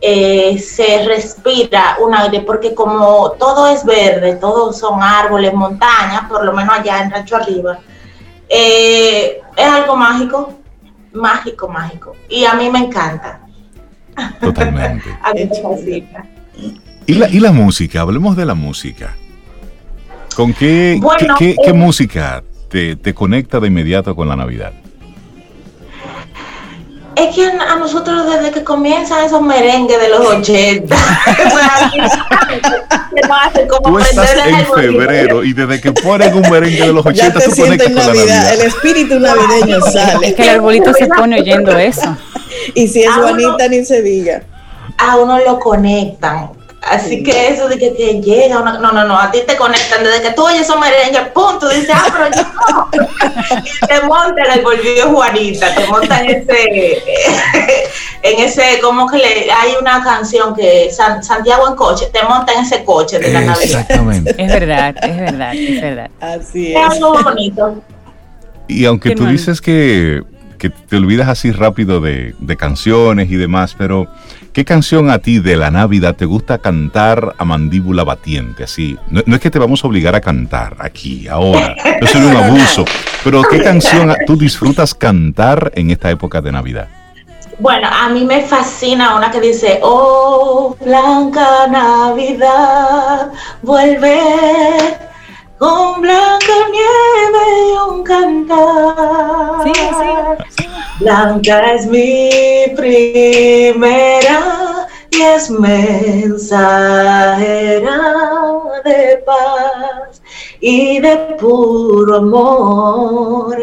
[0.01, 6.45] Eh, se respira un aire, porque como todo es verde, todos son árboles, montañas, por
[6.45, 7.79] lo menos allá en Rancho Arriba,
[8.49, 10.53] eh, es algo mágico
[11.15, 12.15] mágico, mágico.
[12.29, 13.39] Y a mí me encanta.
[14.39, 15.09] Totalmente.
[17.07, 18.01] ¿Y la, ¿Y la música?
[18.01, 19.15] Hablemos de la música.
[20.35, 20.99] ¿Con qué,
[21.37, 24.73] qué, qué, eh, música te, te conecta de inmediato con la Navidad?
[27.15, 30.95] Es que a nosotros desde que comienzan esos merengues de los 80,
[33.83, 37.55] Tú estás en febrero y desde que ponen un merengue de los 80 te tú
[37.55, 38.53] conectas con la Navidad.
[38.53, 40.27] El espíritu navideño sale.
[40.27, 42.17] Es que el arbolito se pone oyendo eso.
[42.73, 44.41] Y si es Juanita, ni se diga.
[44.97, 46.51] A uno lo conectan
[46.85, 50.03] Así que eso de que te llega una, no, no, no, a ti te conectan
[50.03, 52.89] desde que tú oyes esos merengues, punto, dices, ah, pero yo no.
[53.63, 57.01] y te montan el volvió Juanita, te montan ese,
[58.21, 62.83] en ese, como que le, hay una canción que Santiago en coche, te montan ese
[62.83, 63.81] coche de la Navidad.
[63.81, 64.35] Exactamente.
[64.37, 66.09] es verdad, es verdad, es verdad.
[66.21, 66.79] Así es.
[66.79, 67.81] Es algo bonito.
[68.67, 70.21] Y aunque tú dices que,
[70.59, 74.07] que, te olvidas así rápido de, de canciones y demás, pero
[74.55, 78.63] ¿Qué canción a ti de la Navidad te gusta cantar a mandíbula batiente?
[78.63, 82.33] Así, no, es que te vamos a obligar a cantar aquí, ahora, no es un
[82.37, 82.85] abuso,
[83.21, 86.87] pero ¿qué canción tú disfrutas cantar en esta época de Navidad?
[87.59, 94.21] Bueno, a mí me fascina una que dice, oh, blanca Navidad, vuelve
[95.65, 99.63] con blanca nieve y un cantar.
[99.63, 100.67] Sí, sí.
[100.99, 102.29] Blanca es mi
[102.75, 104.39] primera
[105.09, 106.59] y es mensajera
[108.83, 110.21] de paz
[110.67, 113.55] y de puro amor.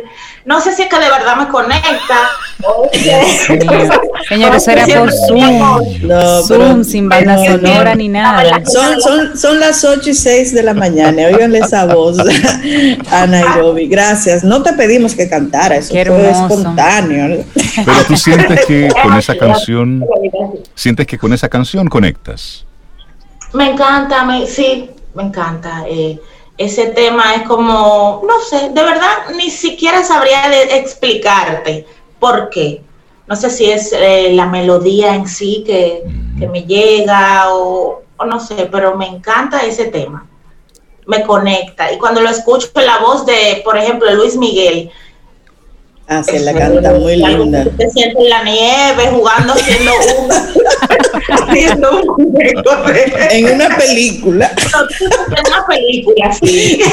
[0.44, 2.30] No sé si es que de verdad me conecta.
[4.28, 6.46] Señores, era por Zoom.
[6.46, 8.62] Zoom, sin banda sonora ni nada.
[8.66, 11.24] Son, son, son las 8 y 6 de la mañana.
[11.26, 12.18] Oiganle esa voz
[13.10, 13.88] a Nairobi.
[13.88, 14.44] Gracias.
[14.44, 17.44] No te pedimos que cantara, eso fue espontáneo.
[17.84, 20.06] Pero tú sientes que con esa canción,
[20.76, 22.64] sientes que con esa canción conectas.
[23.54, 25.84] Me encanta, me, sí, me encanta.
[25.88, 26.20] Eh,
[26.64, 31.86] ese tema es como, no sé, de verdad ni siquiera sabría de explicarte
[32.18, 32.82] por qué.
[33.26, 36.02] No sé si es eh, la melodía en sí que,
[36.50, 40.26] me llega o, no sé, pero me encanta ese tema.
[41.06, 41.92] Me conecta.
[41.92, 44.90] Y cuando lo escucho la voz de, por ejemplo, Luis Miguel,
[46.08, 47.64] Ah, se la canta muy linda.
[47.78, 50.30] Se siente en la nieve, jugando, haciendo un,
[51.48, 52.36] haciendo un
[53.30, 54.50] En una película.
[54.50, 56.80] en una película, sí.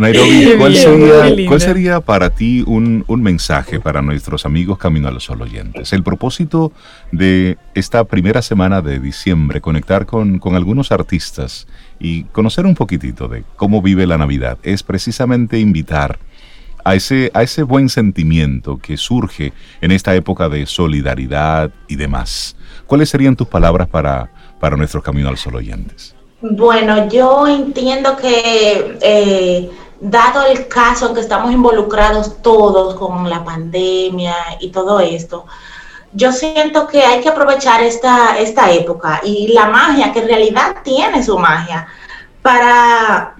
[0.00, 5.10] Nairobi, ¿cuál sería, ¿cuál sería para ti un, un, mensaje para nuestros amigos Camino a
[5.10, 5.92] los Sol oyentes?
[5.92, 6.72] El propósito
[7.12, 11.66] de esta primera semana de diciembre, conectar con, con algunos artistas
[11.98, 16.18] y conocer un poquitito de cómo vive la Navidad, es precisamente invitar
[16.84, 22.56] a ese, a ese buen sentimiento que surge en esta época de solidaridad y demás.
[22.86, 26.14] ¿Cuáles serían tus palabras para, para nuestro Camino al Sol oyentes?
[26.40, 33.44] Bueno, yo entiendo que eh, dado el caso en que estamos involucrados todos con la
[33.44, 35.46] pandemia y todo esto,
[36.12, 40.76] yo siento que hay que aprovechar esta, esta época y la magia, que en realidad
[40.82, 41.86] tiene su magia,
[42.42, 43.36] para,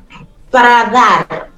[0.50, 1.49] para dar,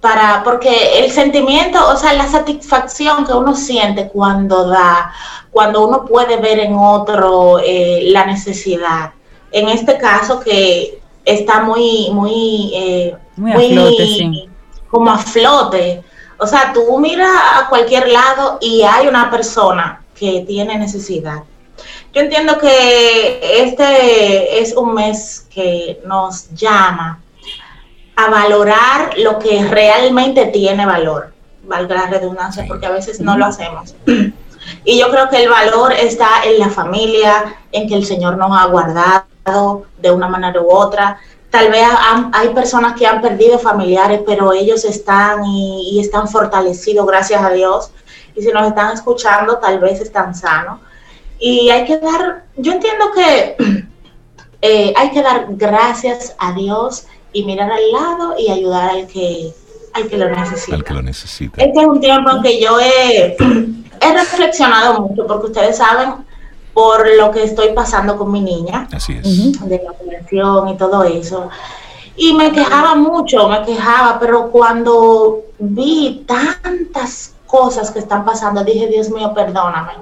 [0.00, 5.12] para, porque el sentimiento, o sea, la satisfacción que uno siente cuando da,
[5.50, 9.12] cuando uno puede ver en otro eh, la necesidad.
[9.50, 14.48] En este caso que está muy, muy, eh, muy, a flote, sí.
[14.90, 16.02] como a flote.
[16.38, 21.42] O sea, tú miras a cualquier lado y hay una persona que tiene necesidad.
[22.12, 27.20] Yo entiendo que este es un mes que nos llama
[28.16, 31.32] a valorar lo que realmente tiene valor,
[31.64, 33.94] valga la redundancia, porque a veces no lo hacemos.
[34.84, 38.50] Y yo creo que el valor está en la familia, en que el Señor nos
[38.58, 41.18] ha guardado de una manera u otra.
[41.50, 41.86] Tal vez
[42.32, 47.50] hay personas que han perdido familiares, pero ellos están y, y están fortalecidos, gracias a
[47.50, 47.92] Dios
[48.36, 50.80] y si nos están escuchando, tal vez están sanos.
[51.38, 53.56] Y hay que dar, yo entiendo que
[54.62, 59.52] eh, hay que dar gracias a Dios y mirar al lado y ayudar al que,
[59.92, 60.76] al que lo necesita.
[60.76, 61.62] Al que lo necesita.
[61.62, 63.36] Este es un tiempo en que yo he,
[64.00, 66.14] he reflexionado mucho, porque ustedes saben
[66.72, 68.88] por lo que estoy pasando con mi niña.
[68.90, 69.68] Así es.
[69.68, 71.50] De la operación y todo eso.
[72.16, 78.86] Y me quejaba mucho, me quejaba, pero cuando vi tantas cosas que están pasando, dije,
[78.86, 79.92] Dios mío, perdóname.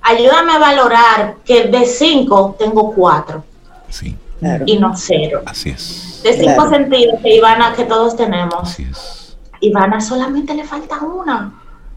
[0.00, 3.42] Ayúdame a valorar que de cinco tengo cuatro.
[3.88, 4.16] Sí.
[4.64, 5.42] Y no cero.
[5.44, 6.07] Así es.
[6.22, 8.62] De cinco sentidos que Ivana, que todos tenemos.
[8.62, 9.36] Así es.
[9.60, 11.52] Ivana solamente le falta una.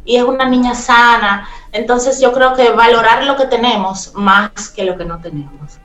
[0.05, 1.47] Y es una niña sana.
[1.71, 5.79] Entonces yo creo que valorar lo que tenemos más que lo que no tenemos.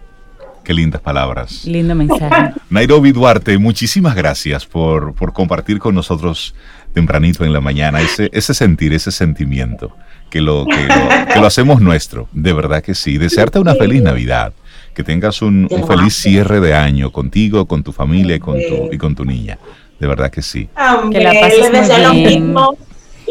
[0.64, 1.64] Qué lindas palabras.
[1.64, 2.54] Lindo mensaje.
[2.70, 6.54] Nairobi Duarte, muchísimas gracias por, por compartir con nosotros
[6.96, 9.94] tempranito en la mañana, ese, ese sentir, ese sentimiento,
[10.30, 13.18] que lo, que lo, hacemos nuestro, de verdad que sí.
[13.18, 14.54] Desearte una feliz Navidad,
[14.96, 18.96] que tengas un, feliz cierre de año contigo, con tu familia y con tu, y
[18.96, 19.58] con tu niña.
[20.00, 20.70] De verdad que sí.
[21.12, 21.70] Que la pases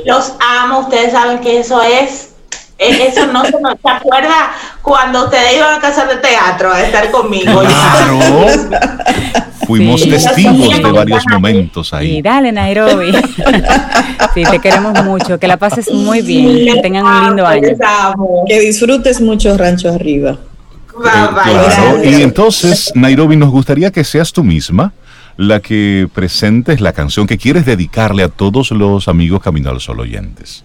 [0.06, 2.36] Los amo, ustedes saben que eso es
[2.78, 4.52] eh, eso no se nos se acuerda
[4.82, 7.62] cuando ustedes iban a casa de teatro a estar conmigo.
[7.62, 8.20] Claro.
[9.66, 12.18] Fuimos testigos de varios momentos ahí.
[12.18, 13.12] Y dale, Nairobi.
[14.36, 15.40] sí, te queremos mucho.
[15.40, 16.76] Que la pases muy bien.
[16.76, 17.70] Que tengan un lindo año.
[18.46, 20.38] Que disfrutes mucho Rancho Arriba.
[22.04, 24.94] Y entonces, Nairobi, nos gustaría que seas tú misma
[25.38, 30.00] la que presentes la canción que quieres dedicarle a todos los amigos Camino al Sol
[30.00, 30.64] oyentes.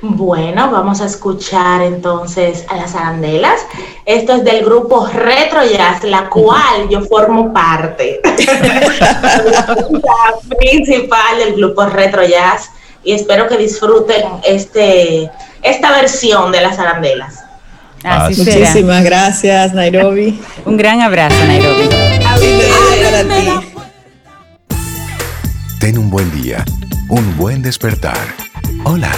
[0.00, 3.66] Bueno, vamos a escuchar entonces a las arandelas.
[4.04, 8.20] Esto es del grupo Retro Jazz, la cual yo formo parte.
[8.24, 12.70] la principal del grupo Retro Jazz
[13.04, 15.30] y espero que disfruten este,
[15.62, 17.43] esta versión de las arandelas.
[18.04, 20.38] Muchísimas gracias, Nairobi.
[20.64, 21.88] Un gran abrazo, Nairobi.
[25.80, 26.64] Ten un buen día,
[27.08, 28.34] un buen despertar.
[28.84, 29.10] Hola.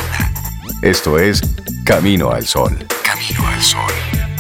[0.83, 1.41] Esto es
[1.85, 2.77] Camino al Sol.
[3.03, 4.36] Camino al Sol.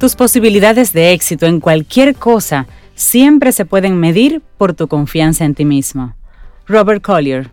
[0.00, 5.54] Tus posibilidades de éxito en cualquier cosa siempre se pueden medir por tu confianza en
[5.54, 6.16] ti mismo.
[6.66, 7.50] Robert Collier.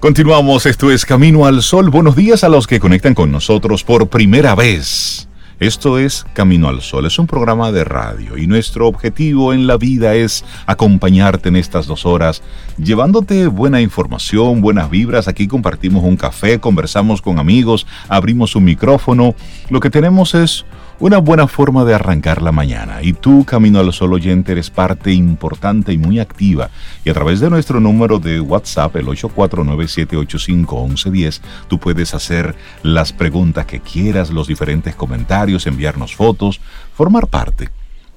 [0.00, 1.88] Continuamos, esto es Camino al Sol.
[1.88, 5.28] Buenos días a los que conectan con nosotros por primera vez.
[5.62, 9.76] Esto es Camino al Sol, es un programa de radio y nuestro objetivo en la
[9.76, 12.42] vida es acompañarte en estas dos horas,
[12.78, 15.28] llevándote buena información, buenas vibras.
[15.28, 19.36] Aquí compartimos un café, conversamos con amigos, abrimos un micrófono.
[19.70, 20.64] Lo que tenemos es
[20.98, 23.02] una buena forma de arrancar la mañana.
[23.02, 26.70] Y tú, Camino al Sol oyente, eres parte importante y muy activa.
[27.04, 33.66] Y a través de nuestro número de WhatsApp, el 849-785-1110, tú puedes hacer las preguntas
[33.66, 36.60] que quieras, los diferentes comentarios, enviarnos fotos,
[36.94, 37.70] formar parte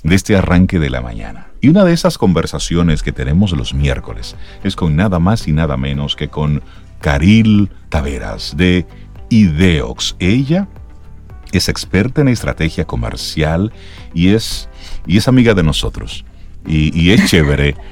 [0.03, 1.47] de este arranque de la mañana.
[1.61, 5.77] Y una de esas conversaciones que tenemos los miércoles es con nada más y nada
[5.77, 6.61] menos que con
[7.01, 8.85] Caril Taveras de
[9.29, 10.15] Ideox.
[10.19, 10.67] Ella
[11.51, 13.71] es experta en estrategia comercial
[14.13, 14.69] y es,
[15.05, 16.25] y es amiga de nosotros.
[16.67, 17.75] y, es chévere.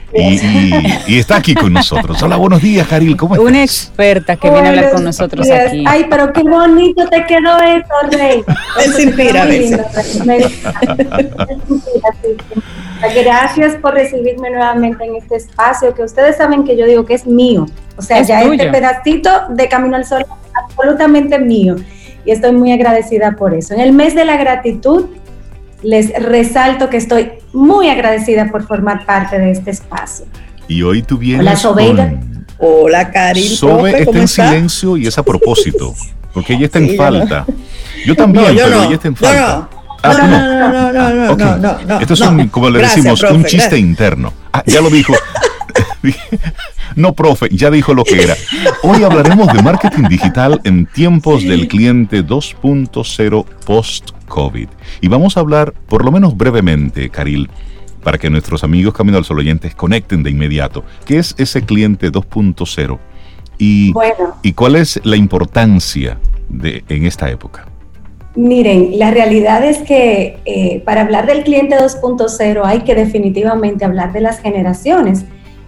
[1.08, 2.22] Y, está aquí con nosotros.
[2.22, 3.18] Hola, buenos días, Karil.
[3.18, 3.50] ¿Cómo estás?
[3.50, 5.84] Una experta que viene a hablar con nosotros aquí.
[5.88, 8.44] Ay, pero qué bonito te quedó eso, Rey.
[8.86, 9.46] Es inspira,
[13.16, 17.26] Gracias por recibirme nuevamente en este espacio que ustedes saben que yo digo que es
[17.26, 17.66] mío.
[17.98, 20.28] O sea, ya este pedacito de Camino al Sol es
[20.64, 21.76] absolutamente mío.
[22.26, 23.74] Y estoy muy agradecida por eso.
[23.74, 25.06] En el mes de la gratitud,
[25.82, 30.26] les resalto que estoy muy agradecida por formar parte de este espacio.
[30.68, 32.14] Y hoy tú vienes Hola, Sobeida.
[32.58, 33.44] Hola, Karin.
[33.44, 35.94] Sobe está en silencio y es a propósito,
[36.34, 37.46] porque ella está en falta.
[38.06, 39.70] Yo, también, pero ella está en falta.
[40.04, 43.78] No, no, no, no, no, no, no, Esto es un, como le decimos, un chiste
[43.78, 44.34] interno.
[44.52, 45.14] Ah, ya lo dijo.
[46.96, 48.36] No, profe, ya dijo lo que era.
[48.84, 54.68] Hoy hablaremos de marketing digital en tiempos del cliente 2.0 post-COVID.
[55.02, 57.50] Y vamos a hablar, por lo menos brevemente, Caril,
[58.04, 62.12] para que nuestros amigos Camino al Sol oyentes conecten de inmediato, ¿qué es ese cliente
[62.12, 63.00] 2.0?
[63.58, 63.94] Y,
[64.44, 67.66] y cuál es la importancia de, en esta época.
[68.36, 74.12] Miren, la realidad es que eh, para hablar del cliente 2.0 hay que definitivamente hablar
[74.12, 75.26] de las generaciones.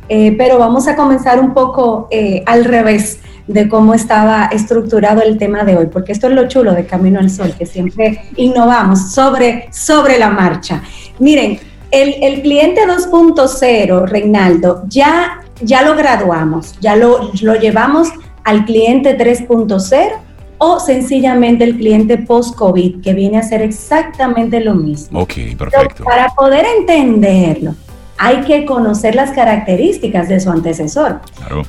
[0.10, 5.38] Eh, pero vamos a comenzar un poco eh, al revés de cómo estaba estructurado el
[5.38, 9.12] tema de hoy, porque esto es lo chulo de Camino al Sol, que siempre innovamos
[9.12, 10.82] sobre, sobre la marcha.
[11.20, 11.60] Miren,
[11.92, 18.10] el, cliente 2.0, Reinaldo, ya, ya lo graduamos, ya lo, lo llevamos
[18.44, 20.26] al cliente 3.0
[20.58, 25.22] o sencillamente el cliente post-COVID, que viene a ser exactamente lo mismo.
[25.22, 26.04] Ok, perfecto.
[26.04, 27.76] para poder entenderlo,
[28.18, 31.20] hay que conocer las características de su antecesor.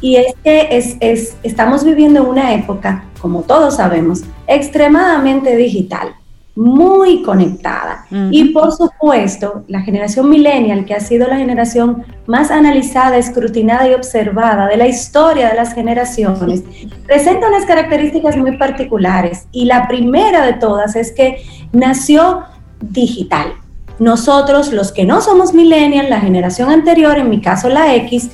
[0.01, 6.15] Y es que es, estamos viviendo una época, como todos sabemos, extremadamente digital,
[6.55, 8.07] muy conectada.
[8.31, 13.95] Y por supuesto, la generación millennial, que ha sido la generación más analizada, escrutinada y
[13.95, 16.63] observada de la historia de las generaciones,
[17.07, 19.49] presenta unas características muy particulares.
[19.53, 21.43] Y la primera de todas es que
[21.73, 22.45] nació
[22.81, 23.53] digital
[23.99, 28.31] nosotros, los que no somos millennials, la generación anterior, en mi caso la X,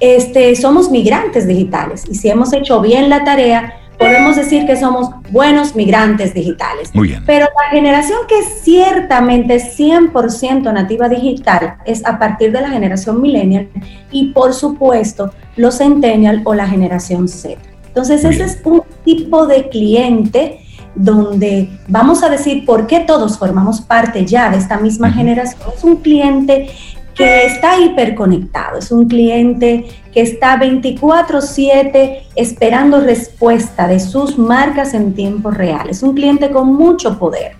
[0.00, 2.04] este, somos migrantes digitales.
[2.08, 6.94] Y si hemos hecho bien la tarea, podemos decir que somos buenos migrantes digitales.
[6.94, 7.22] Muy bien.
[7.26, 13.22] Pero la generación que ciertamente es 100% nativa digital es a partir de la generación
[13.22, 13.68] millennial
[14.10, 17.60] y por supuesto los centennial o la generación Z.
[17.86, 20.63] Entonces ese es un tipo de cliente
[20.94, 25.60] donde vamos a decir por qué todos formamos parte ya de esta misma generación.
[25.76, 26.68] Es un cliente
[27.14, 35.14] que está hiperconectado, es un cliente que está 24/7 esperando respuesta de sus marcas en
[35.14, 35.88] tiempo real.
[35.88, 37.52] Es un cliente con mucho poder,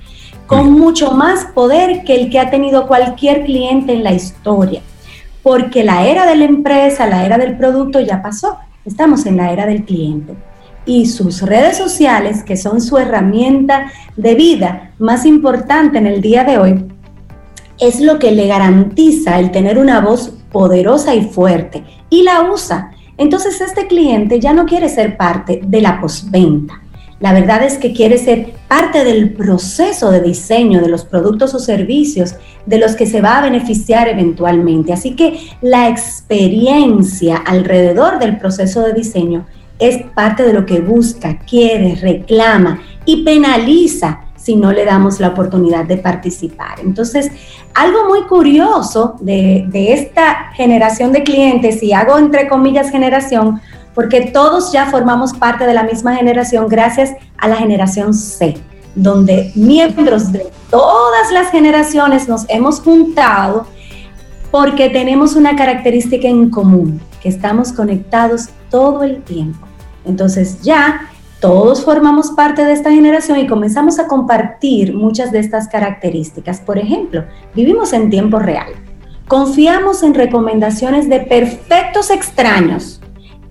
[0.46, 4.80] con mucho más poder que el que ha tenido cualquier cliente en la historia,
[5.42, 9.52] porque la era de la empresa, la era del producto ya pasó, estamos en la
[9.52, 10.34] era del cliente
[10.86, 16.44] y sus redes sociales, que son su herramienta de vida más importante en el día
[16.44, 16.84] de hoy,
[17.78, 22.92] es lo que le garantiza el tener una voz poderosa y fuerte y la usa.
[23.16, 26.80] Entonces este cliente ya no quiere ser parte de la postventa.
[27.20, 31.58] La verdad es que quiere ser parte del proceso de diseño de los productos o
[31.58, 32.34] servicios
[32.66, 34.92] de los que se va a beneficiar eventualmente.
[34.92, 39.46] Así que la experiencia alrededor del proceso de diseño
[39.78, 45.28] es parte de lo que busca, quiere, reclama y penaliza si no le damos la
[45.28, 46.78] oportunidad de participar.
[46.80, 47.30] Entonces,
[47.72, 53.60] algo muy curioso de, esta generación de clientes, y hago entre comillas generación,
[53.94, 58.58] porque todos ya formamos parte de la misma generación gracias a la generación C,
[58.94, 63.66] donde miembros de todas las generaciones nos hemos juntado
[64.50, 69.66] porque tenemos una característica en común, que estamos conectados todo el tiempo.
[70.04, 71.08] Entonces ya
[71.40, 76.60] todos formamos parte de esta generación y comenzamos a compartir muchas de estas características.
[76.60, 78.74] Por ejemplo, vivimos en tiempo real.
[79.26, 83.00] Confiamos en recomendaciones de perfectos extraños,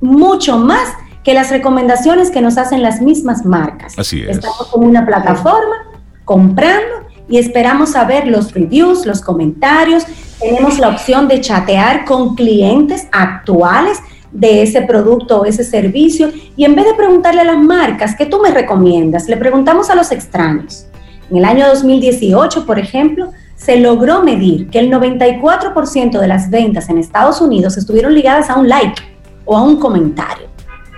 [0.02, 0.94] mucho más
[1.24, 3.98] que las recomendaciones que nos hacen las mismas marcas.
[3.98, 4.38] Así es.
[4.38, 5.78] Estamos en una plataforma
[6.26, 10.04] comprando y esperamos a ver los reviews, los comentarios.
[10.44, 14.00] Tenemos la opción de chatear con clientes actuales
[14.34, 18.26] de ese producto o ese servicio y en vez de preguntarle a las marcas, ¿qué
[18.26, 19.30] tú me recomiendas?
[19.30, 20.88] Le preguntamos a los extraños.
[21.32, 26.89] En el año 2018, por ejemplo, se logró medir que el 94% de las ventas
[26.89, 29.02] en Estados Unidos estuvieron ligadas a un like
[29.46, 30.48] o a un comentario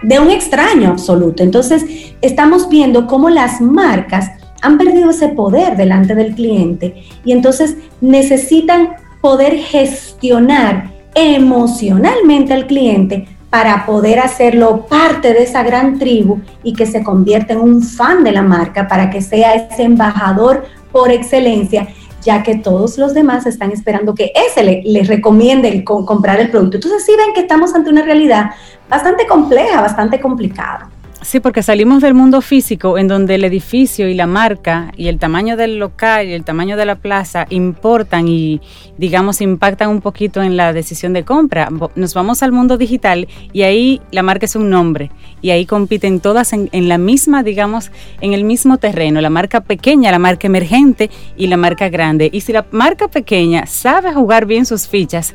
[0.02, 1.44] de un extraño absoluto.
[1.44, 1.86] Entonces,
[2.22, 4.32] estamos viendo cómo las marcas
[4.64, 13.28] han perdido ese poder delante del cliente y entonces necesitan poder gestionar emocionalmente al cliente
[13.50, 18.24] para poder hacerlo parte de esa gran tribu y que se convierta en un fan
[18.24, 21.88] de la marca, para que sea ese embajador por excelencia,
[22.22, 26.50] ya que todos los demás están esperando que ese le, les recomiende el, comprar el
[26.50, 26.78] producto.
[26.78, 28.52] Entonces sí ven que estamos ante una realidad
[28.90, 30.90] bastante compleja, bastante complicada.
[31.26, 35.18] Sí, porque salimos del mundo físico en donde el edificio y la marca y el
[35.18, 38.62] tamaño del local y el tamaño de la plaza importan y,
[39.00, 41.70] digamos, impactan un poquito en la decisión de compra.
[41.96, 45.10] Nos vamos al mundo digital y ahí la marca es un nombre
[45.42, 47.90] y ahí compiten todas en, en la misma, digamos,
[48.22, 49.20] en el mismo terreno.
[49.20, 52.30] La marca pequeña, la marca emergente y la marca grande.
[52.32, 55.34] Y si la marca pequeña sabe jugar bien sus fichas,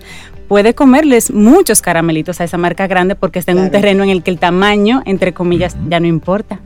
[0.51, 4.24] puede comerles muchos caramelitos a esa marca grande porque está en un terreno en el
[4.24, 6.59] que el tamaño, entre comillas, ya no importa.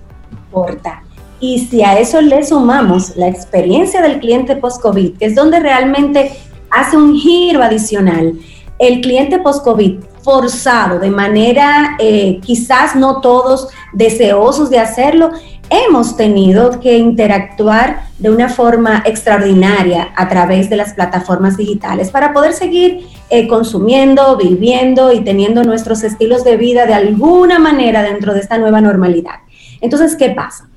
[0.47, 1.03] Importa.
[1.39, 6.33] Y si a eso le sumamos la experiencia del cliente post-COVID, que es donde realmente
[6.71, 8.33] hace un giro adicional,
[8.79, 15.31] el cliente post-COVID forzado, de manera eh, quizás no todos deseosos de hacerlo,
[15.71, 22.33] hemos tenido que interactuar de una forma extraordinaria a través de las plataformas digitales para
[22.33, 28.35] poder seguir eh, consumiendo, viviendo y teniendo nuestros estilos de vida de alguna manera dentro
[28.35, 29.41] de esta nueva normalidad.
[29.81, 30.69] Entonces, ¿qué pasa?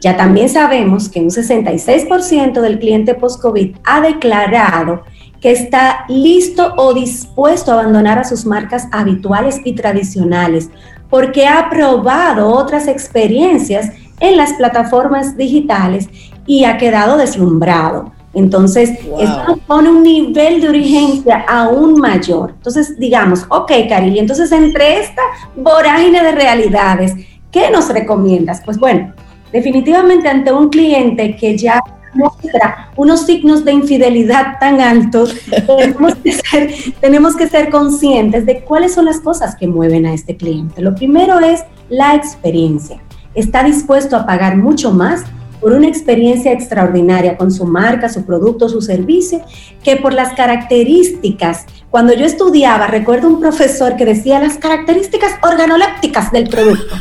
[0.00, 5.02] Ya también sabemos que un 66% del cliente post-COVID ha declarado
[5.40, 10.70] que está listo o dispuesto a abandonar a sus marcas habituales y tradicionales
[11.10, 13.90] porque ha probado otras experiencias
[14.28, 16.08] en las plataformas digitales
[16.46, 18.12] y ha quedado deslumbrado.
[18.34, 22.50] Entonces, esto pone un nivel de urgencia aún mayor.
[22.56, 25.22] Entonces, digamos, ok, Caril, entonces entre esta
[25.56, 27.14] vorágine de realidades,
[27.52, 28.60] ¿qué nos recomiendas?
[28.64, 29.12] Pues bueno,
[29.52, 31.80] definitivamente ante un cliente que ya
[32.12, 35.36] muestra unos signos de infidelidad tan altos,
[35.78, 40.14] tenemos que, ser, tenemos que ser conscientes de cuáles son las cosas que mueven a
[40.14, 40.82] este cliente.
[40.82, 43.00] Lo primero es la experiencia
[43.34, 45.24] está dispuesto a pagar mucho más
[45.64, 49.40] por una experiencia extraordinaria con su marca, su producto, su servicio,
[49.82, 51.64] que por las características.
[51.90, 56.94] Cuando yo estudiaba, recuerdo un profesor que decía las características organolépticas del producto.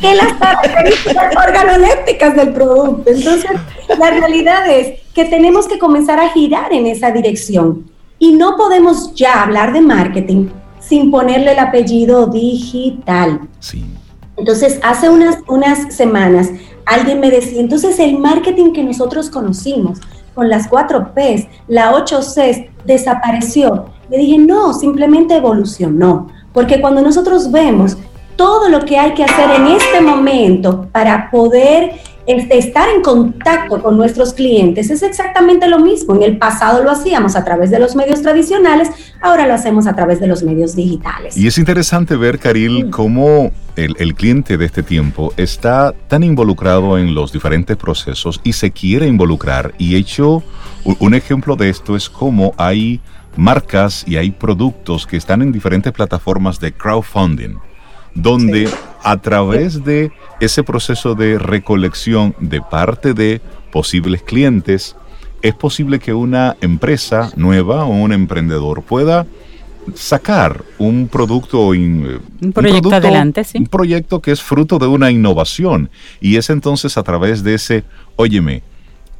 [0.00, 3.10] Que las características organolépticas del producto.
[3.10, 3.50] Entonces,
[3.98, 7.84] la realidad es que tenemos que comenzar a girar en esa dirección.
[8.18, 10.48] Y no podemos ya hablar de marketing
[10.78, 13.40] sin ponerle el apellido digital.
[13.58, 13.84] Sí.
[14.40, 16.50] Entonces, hace unas, unas semanas
[16.86, 20.00] alguien me decía, entonces el marketing que nosotros conocimos
[20.34, 23.84] con las cuatro Ps, la 8 Cs, desapareció.
[24.08, 26.28] Le dije, no, simplemente evolucionó.
[26.54, 27.98] Porque cuando nosotros vemos
[28.36, 32.00] todo lo que hay que hacer en este momento para poder
[32.50, 36.14] estar en contacto con nuestros clientes es exactamente lo mismo.
[36.14, 38.88] En el pasado lo hacíamos a través de los medios tradicionales,
[39.20, 41.36] ahora lo hacemos a través de los medios digitales.
[41.36, 46.98] Y es interesante ver, Caril, cómo el, el, cliente de este tiempo está tan involucrado
[46.98, 49.74] en los diferentes procesos y se quiere involucrar.
[49.78, 50.42] Y hecho
[50.84, 53.00] un ejemplo de esto es cómo hay
[53.36, 57.56] marcas y hay productos que están en diferentes plataformas de crowdfunding
[58.14, 58.68] donde
[59.02, 63.40] a través de ese proceso de recolección de parte de
[63.72, 64.96] posibles clientes,
[65.42, 69.26] es posible que una empresa nueva o un emprendedor pueda
[69.94, 72.20] sacar un producto, un,
[72.52, 75.90] proyecto adelante, un proyecto que es fruto de una innovación.
[76.20, 77.84] Y es entonces a través de ese,
[78.16, 78.62] óyeme,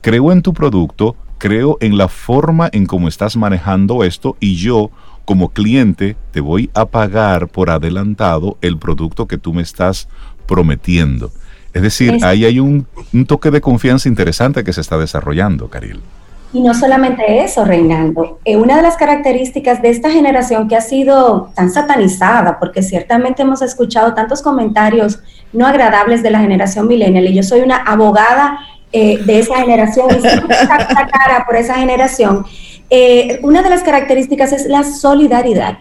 [0.00, 4.90] creo en tu producto, creo en la forma en cómo estás manejando esto y yo
[5.30, 10.08] como cliente te voy a pagar por adelantado el producto que tú me estás
[10.44, 11.30] prometiendo.
[11.72, 12.84] Es decir, ahí hay un,
[13.28, 16.00] toque de confianza interesante que se está desarrollando, Caril.
[16.52, 18.40] Y no solamente eso, Reinaldo.
[18.44, 23.42] Eh, una de las características de esta generación que ha sido tan satanizada, porque ciertamente
[23.42, 25.20] hemos escuchado tantos comentarios
[25.52, 28.58] no agradables de la generación millennial, y yo soy una abogada
[28.92, 32.44] eh, de esa generación y siempre cara por esa generación,
[32.90, 35.78] eh, una de las características es la solidaridad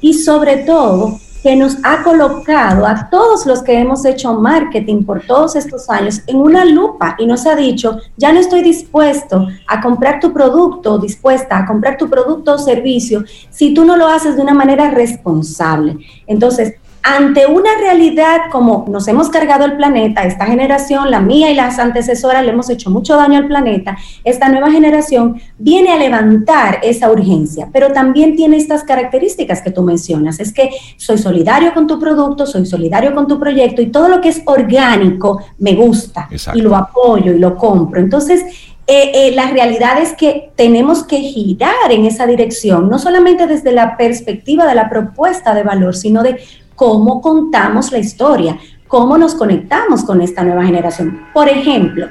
[0.00, 5.26] y sobre todo que nos ha colocado a todos los que hemos hecho marketing por
[5.26, 9.82] todos estos años en una lupa y nos ha dicho, ya no estoy dispuesto a
[9.82, 14.36] comprar tu producto, dispuesta a comprar tu producto o servicio si tú no lo haces
[14.36, 15.98] de una manera responsable.
[16.26, 16.76] Entonces,
[17.06, 21.78] ante una realidad como nos hemos cargado el planeta, esta generación, la mía y las
[21.78, 27.10] antecesoras, le hemos hecho mucho daño al planeta, esta nueva generación viene a levantar esa
[27.10, 32.00] urgencia, pero también tiene estas características que tú mencionas, es que soy solidario con tu
[32.00, 36.62] producto, soy solidario con tu proyecto y todo lo que es orgánico me gusta y
[36.62, 38.00] lo apoyo y lo compro.
[38.00, 38.44] Entonces,
[38.86, 43.72] eh, eh, la realidad es que tenemos que girar en esa dirección, no solamente desde
[43.72, 46.38] la perspectiva de la propuesta de valor, sino de
[46.74, 48.58] cómo contamos la historia,
[48.88, 51.26] cómo nos conectamos con esta nueva generación.
[51.32, 52.08] Por ejemplo,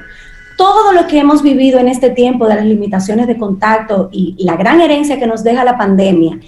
[0.56, 4.56] todo lo que hemos vivido en este tiempo de las limitaciones de contacto y la
[4.56, 6.38] gran herencia que nos deja la pandemia,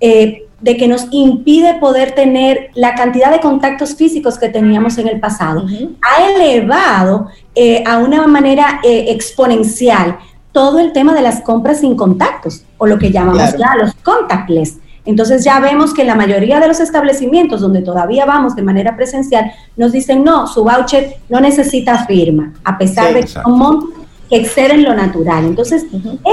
[0.00, 5.08] eh, de que nos impide poder tener la cantidad de contactos físicos que teníamos en
[5.08, 5.66] el pasado,
[6.00, 10.16] ha elevado eh, a una manera eh, exponencial
[10.52, 14.78] todo el tema de las compras sin contactos, o lo que llamamos ya los contactless.
[15.06, 19.52] Entonces ya vemos que la mayoría de los establecimientos donde todavía vamos de manera presencial
[19.76, 23.92] nos dicen, no, su voucher no necesita firma, a pesar de que son
[24.30, 25.44] que exceden lo natural.
[25.44, 25.84] Entonces,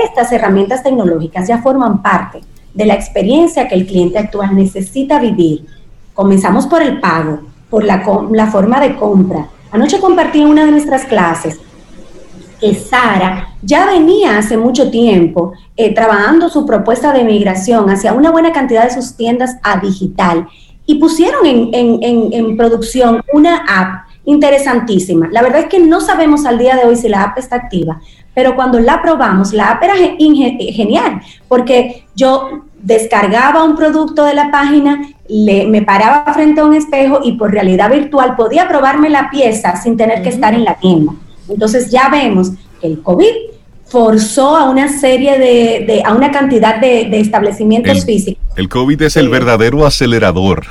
[0.06, 2.40] estas herramientas tecnológicas ya forman parte
[2.74, 5.66] de la experiencia que el cliente actual necesita vivir.
[6.14, 8.02] Comenzamos por el pago, por la,
[8.32, 9.50] la forma de compra.
[9.72, 11.60] Anoche compartí en una de nuestras clases
[12.62, 18.32] que Sara ya venía hace mucho tiempo eh, trabajando su propuesta de migración hacia una
[18.32, 20.48] buena cantidad de sus tiendas a digital
[20.86, 25.30] y pusieron en, en, en producción una app interesantísima.
[25.32, 28.00] La verdad es que no sabemos al día de hoy si la app está activa,
[28.34, 34.52] pero cuando la probamos, la app era genial, porque yo descargaba un producto de la
[34.52, 39.30] página, le, me paraba frente a un espejo y por realidad virtual podía probarme la
[39.30, 41.14] pieza sin tener que estar en la tienda.
[41.48, 43.52] Entonces ya vemos que el COVID
[43.86, 48.42] forzó a una serie de, a una cantidad de, establecimientos físicos.
[48.56, 50.66] El COVID es el verdadero acelerador.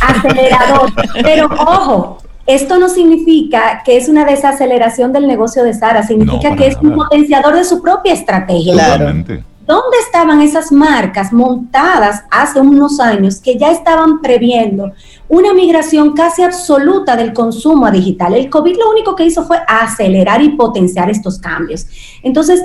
[0.00, 0.90] Acelerador.
[1.22, 6.68] Pero ojo, esto no significa que es una desaceleración del negocio de Sara, significa que
[6.68, 8.72] es un potenciador de su propia estrategia.
[8.72, 9.44] Claramente.
[9.66, 14.92] ¿Dónde estaban esas marcas montadas hace unos años que ya estaban previendo
[15.28, 18.34] una migración casi absoluta del consumo a digital?
[18.34, 21.86] El COVID lo único que hizo fue acelerar y potenciar estos cambios.
[22.24, 22.60] Entonces,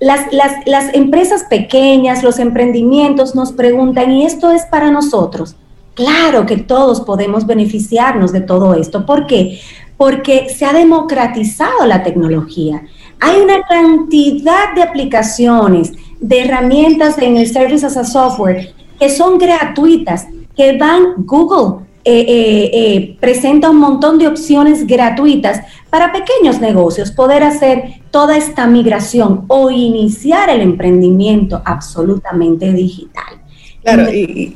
[0.00, 0.26] las,
[0.66, 5.56] las empresas pequeñas, los emprendimientos nos preguntan, ¿y esto es para nosotros?
[5.94, 9.06] Claro que todos podemos beneficiarnos de todo esto.
[9.06, 9.60] ¿Por qué?
[9.96, 12.82] Porque se ha democratizado la tecnología.
[13.20, 15.92] Hay una cantidad de aplicaciones,
[16.24, 21.84] de herramientas en el Service as a Software que son gratuitas, que van Google.
[22.06, 28.36] Eh, eh, eh, presenta un montón de opciones gratuitas para pequeños negocios poder hacer toda
[28.36, 33.40] esta migración o iniciar el emprendimiento absolutamente digital.
[33.82, 34.54] Claro, y,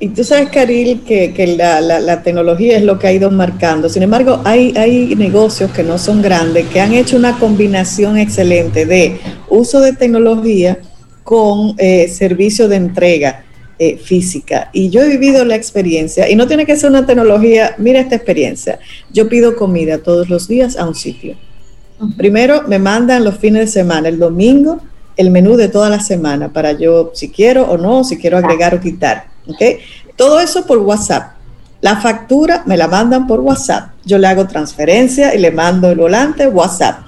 [0.00, 3.88] y tú sabes, Caril, que, la, tecnología es lo que ha ido marcando.
[3.88, 8.86] Sin embargo, hay, hay negocios que no son grandes, que han hecho una combinación excelente
[8.86, 9.18] de
[9.50, 10.78] uso de tecnología
[11.24, 13.44] con eh, servicio de entrega
[13.78, 14.70] eh, física.
[14.72, 18.16] Y yo he vivido la experiencia, y no tiene que ser una tecnología, mira esta
[18.16, 18.78] experiencia.
[19.12, 21.36] Yo pido comida todos los días a un sitio.
[22.16, 24.80] Primero me mandan los fines de semana, el domingo,
[25.16, 28.74] el menú de toda la semana para yo, si quiero o no, si quiero agregar
[28.74, 29.26] o quitar
[30.16, 31.32] todo eso por WhatsApp.
[31.80, 33.90] La factura me la mandan por WhatsApp.
[34.04, 37.06] Yo le hago transferencia y le mando el volante WhatsApp.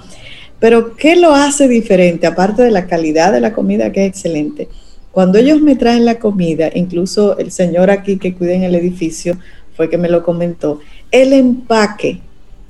[0.61, 2.27] Pero ¿qué lo hace diferente?
[2.27, 4.69] Aparte de la calidad de la comida que es excelente.
[5.11, 9.37] Cuando ellos me traen la comida, incluso el señor aquí que cuida en el edificio
[9.75, 12.21] fue que me lo comentó, el empaque,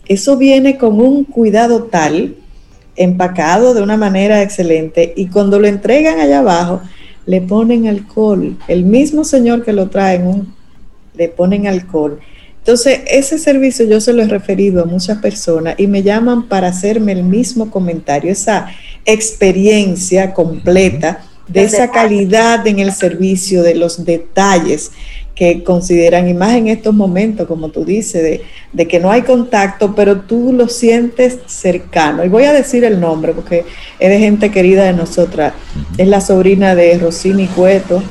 [0.07, 2.35] eso viene con un cuidado tal,
[2.95, 6.81] empacado de una manera excelente, y cuando lo entregan allá abajo,
[7.25, 8.57] le ponen alcohol.
[8.69, 10.23] El mismo señor que lo trae,
[11.15, 12.19] le ponen alcohol.
[12.61, 16.67] Entonces, ese servicio yo se lo he referido a muchas personas y me llaman para
[16.67, 18.67] hacerme el mismo comentario, esa
[19.03, 24.91] experiencia completa de esa calidad en el servicio, de los detalles
[25.35, 28.41] que consideran, y más en estos momentos, como tú dices,
[28.73, 32.23] de, que no hay contacto, pero tú lo sientes cercano.
[32.23, 33.65] Y voy a decir el nombre porque
[33.99, 35.53] es de gente querida de nosotras.
[35.97, 38.03] Es la sobrina de Rosini Cueto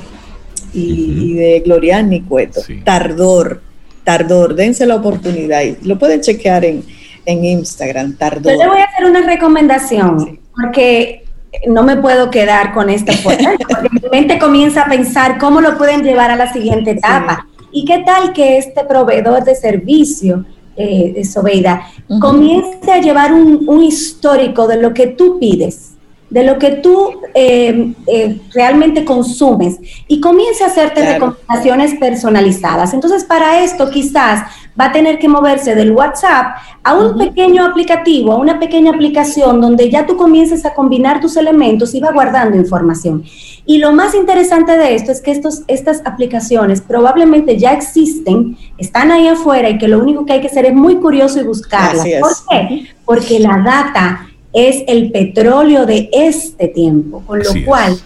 [0.72, 2.62] y, de Gloriani Cueto.
[2.84, 3.62] Tardor,
[4.04, 5.62] Tardor, dense la oportunidad.
[5.62, 6.84] Y lo pueden chequear en,
[7.26, 8.52] en Instagram, Tardor.
[8.52, 11.24] Yo le voy a hacer una recomendación, porque
[11.66, 15.76] no me puedo quedar con esta fuerza, porque mi mente comienza a pensar cómo lo
[15.76, 17.46] pueden llevar a la siguiente etapa.
[17.72, 20.44] ¿Y qué tal que este proveedor de servicio,
[20.76, 21.82] eh, de Sobeida,
[22.20, 25.92] comience a llevar un, un, histórico de lo que tú pides,
[26.30, 32.94] de lo que tú eh, eh, realmente consumes y comience a hacerte recomendaciones personalizadas?
[32.94, 34.44] Entonces, para esto quizás
[34.80, 39.60] va a tener que moverse del WhatsApp a un pequeño aplicativo, a una pequeña aplicación
[39.60, 43.24] donde ya tú comiences a combinar tus elementos y va guardando información.
[43.66, 49.10] Y lo más interesante de esto es que estos, estas aplicaciones probablemente ya existen, están
[49.10, 52.06] ahí afuera y que lo único que hay que hacer es muy curioso y buscarlas.
[52.20, 52.86] ¿Por qué?
[53.04, 58.00] Porque la data es el petróleo de este tiempo, con lo cual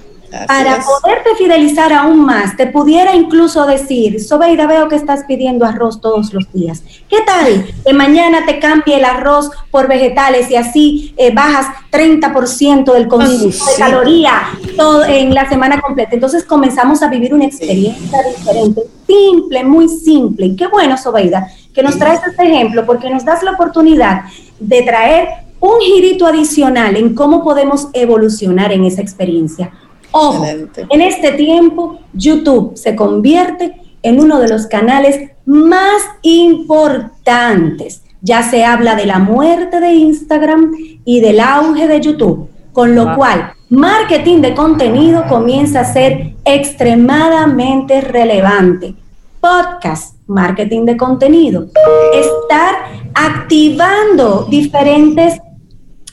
[0.47, 6.01] para poderte fidelizar aún más, te pudiera incluso decir, Sobeida, veo que estás pidiendo arroz
[6.01, 6.83] todos los días.
[7.09, 12.93] ¿Qué tal que mañana te cambie el arroz por vegetales y así eh, bajas 30%
[12.93, 14.43] del consumo de caloría
[14.77, 16.11] todo en la semana completa?
[16.15, 20.47] Entonces comenzamos a vivir una experiencia diferente, simple, muy simple.
[20.47, 24.23] Y qué bueno, Sobeida, que nos traes este ejemplo porque nos das la oportunidad
[24.59, 29.73] de traer un girito adicional en cómo podemos evolucionar en esa experiencia
[30.17, 38.01] Ojo, en este tiempo YouTube se convierte en uno de los canales más importantes.
[38.21, 40.71] Ya se habla de la muerte de Instagram
[41.05, 48.01] y del auge de YouTube, con lo cual marketing de contenido comienza a ser extremadamente
[48.01, 48.95] relevante.
[49.45, 51.67] Podcast, marketing de contenido,
[52.15, 52.77] estar
[53.15, 55.39] activando diferentes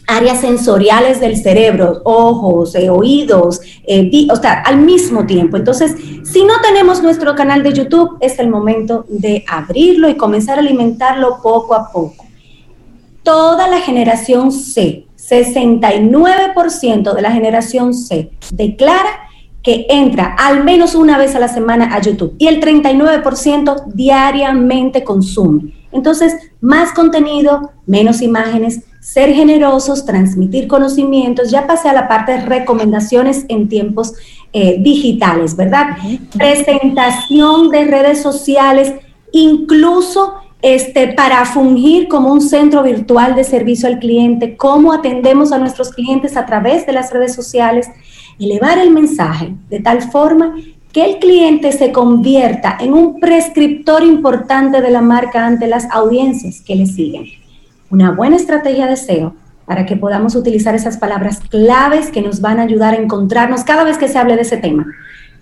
[0.05, 5.55] áreas sensoriales del cerebro, ojos, eh, oídos, eh, o sea, al mismo tiempo.
[5.55, 10.57] Entonces, si no tenemos nuestro canal de YouTube, es el momento de abrirlo y comenzar
[10.57, 12.25] a alimentarlo poco a poco.
[13.23, 19.30] Toda la generación C, 69% de la generación C declara
[19.63, 25.03] que entra al menos una vez a la semana a YouTube y el 39% diariamente
[25.03, 25.73] consume.
[25.91, 32.45] Entonces, más contenido, menos imágenes, ser generosos, transmitir conocimientos, ya pasé a la parte de
[32.45, 34.13] recomendaciones en tiempos
[34.53, 35.97] eh, digitales, ¿verdad?
[36.37, 38.93] Presentación de redes sociales,
[39.31, 45.57] incluso este, para fungir como un centro virtual de servicio al cliente, cómo atendemos a
[45.57, 47.89] nuestros clientes a través de las redes sociales,
[48.39, 50.55] elevar el mensaje de tal forma
[50.91, 56.61] que el cliente se convierta en un prescriptor importante de la marca ante las audiencias
[56.61, 57.25] que le siguen
[57.91, 59.35] una buena estrategia de SEO
[59.65, 63.83] para que podamos utilizar esas palabras claves que nos van a ayudar a encontrarnos cada
[63.83, 64.85] vez que se hable de ese tema.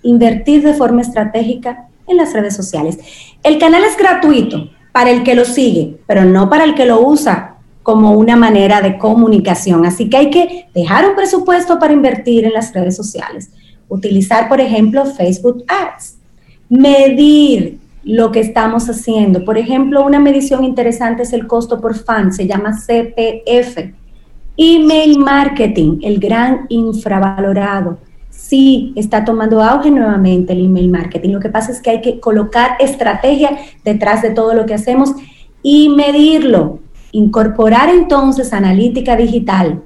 [0.02, 2.98] Invertir de forma estratégica en las redes sociales.
[3.42, 7.00] El canal es gratuito para el que lo sigue, pero no para el que lo
[7.00, 9.84] usa como una manera de comunicación.
[9.86, 13.50] Así que hay que dejar un presupuesto para invertir en las redes sociales.
[13.88, 16.16] Utilizar, por ejemplo, Facebook Ads.
[16.68, 19.44] Medir lo que estamos haciendo.
[19.44, 23.92] Por ejemplo, una medición interesante es el costo por fan, se llama CPF.
[24.56, 27.98] Email marketing, el gran infravalorado.
[28.50, 31.30] Sí, está tomando auge nuevamente el email marketing.
[31.30, 35.12] Lo que pasa es que hay que colocar estrategia detrás de todo lo que hacemos
[35.62, 36.80] y medirlo.
[37.12, 39.84] Incorporar entonces analítica digital.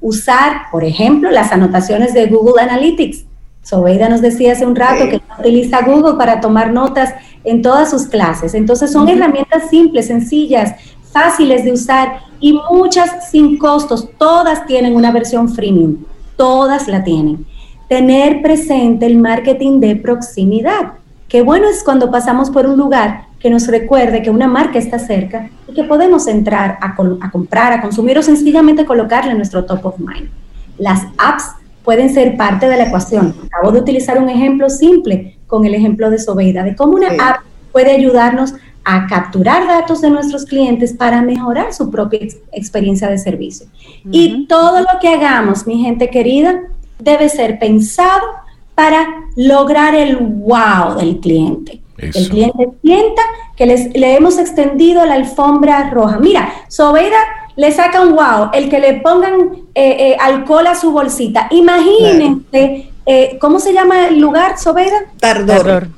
[0.00, 3.26] Usar, por ejemplo, las anotaciones de Google Analytics.
[3.62, 8.08] Sobeida nos decía hace un rato que utiliza Google para tomar notas en todas sus
[8.08, 8.54] clases.
[8.54, 10.74] Entonces son herramientas simples, sencillas,
[11.12, 14.08] fáciles de usar y muchas sin costos.
[14.18, 15.98] Todas tienen una versión freemium,
[16.36, 17.46] todas la tienen.
[17.90, 20.92] Tener presente el marketing de proximidad.
[21.28, 25.00] Qué bueno es cuando pasamos por un lugar que nos recuerde que una marca está
[25.00, 29.64] cerca y que podemos entrar a, a comprar, a consumir o sencillamente colocarla en nuestro
[29.64, 30.30] top of mind.
[30.78, 31.46] Las apps
[31.82, 33.34] pueden ser parte de la ecuación.
[33.46, 37.40] Acabo de utilizar un ejemplo simple con el ejemplo de Sobeida, de cómo una app
[37.72, 42.20] puede ayudarnos a capturar datos de nuestros clientes para mejorar su propia
[42.52, 43.66] experiencia de servicio.
[44.12, 46.60] Y todo lo que hagamos, mi gente querida,
[47.02, 48.26] debe ser pensado
[48.74, 51.80] para lograr el wow del cliente.
[51.98, 53.22] El cliente sienta
[53.56, 56.18] que les, le hemos extendido la alfombra roja.
[56.18, 57.18] Mira, Sobeida
[57.56, 61.48] le saca un wow, el que le pongan eh, eh, alcohol a su bolsita.
[61.50, 64.96] Imagínense, eh, ¿cómo se llama el lugar, Sobeida?
[65.18, 65.88] Tardor.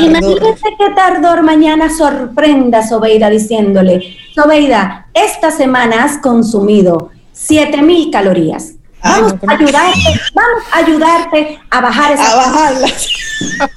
[0.00, 8.74] Imagínense que Tardor mañana sorprenda a Sobeida diciéndole, Sobeida, esta semana has consumido 7000 calorías.
[9.04, 12.32] Vamos a ayudarte, vamos a ayudarte a bajar esas.
[12.32, 13.08] A bajarlas.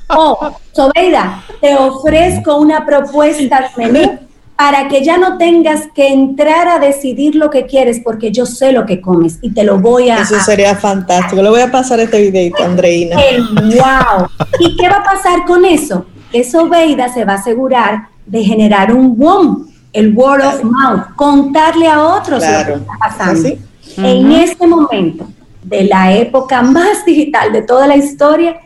[0.08, 4.20] Oh, Sobeida, te ofrezco una propuesta de menú
[4.56, 8.72] para que ya no tengas que entrar a decidir lo que quieres, porque yo sé
[8.72, 10.22] lo que comes y te lo voy a...
[10.22, 11.44] Eso sería fantástico.
[11.44, 13.18] Le voy a pasar este videito, Andreina.
[13.18, 14.28] ¡Wow!
[14.60, 16.06] ¿Y qué va a pasar con eso?
[16.34, 21.88] Eso Veida se va a asegurar de generar un boom, el word of mouth, contarle
[21.88, 23.50] a otros lo que está pasando.
[23.98, 25.28] En este momento
[25.64, 28.60] de la época más digital de toda la historia,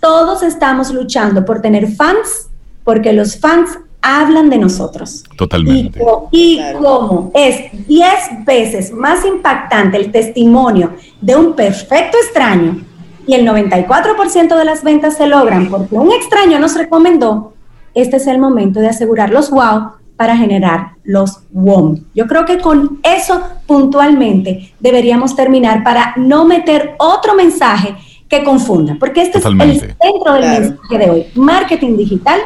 [0.00, 2.48] todos estamos luchando por tener fans,
[2.84, 5.22] porque los fans hablan de nosotros.
[5.36, 6.00] Totalmente.
[6.32, 12.84] Y, como es 10 veces más impactante el testimonio de un perfecto extraño
[13.26, 17.52] y el 94% de las ventas se logran porque un extraño nos recomendó,
[17.94, 21.98] este es el momento de asegurar los wow para generar los WOM.
[22.14, 27.96] Yo creo que con eso puntualmente deberíamos terminar para no meter otro mensaje
[28.28, 31.26] que confunda, porque este es el centro del mensaje de hoy.
[31.34, 32.38] Marketing digital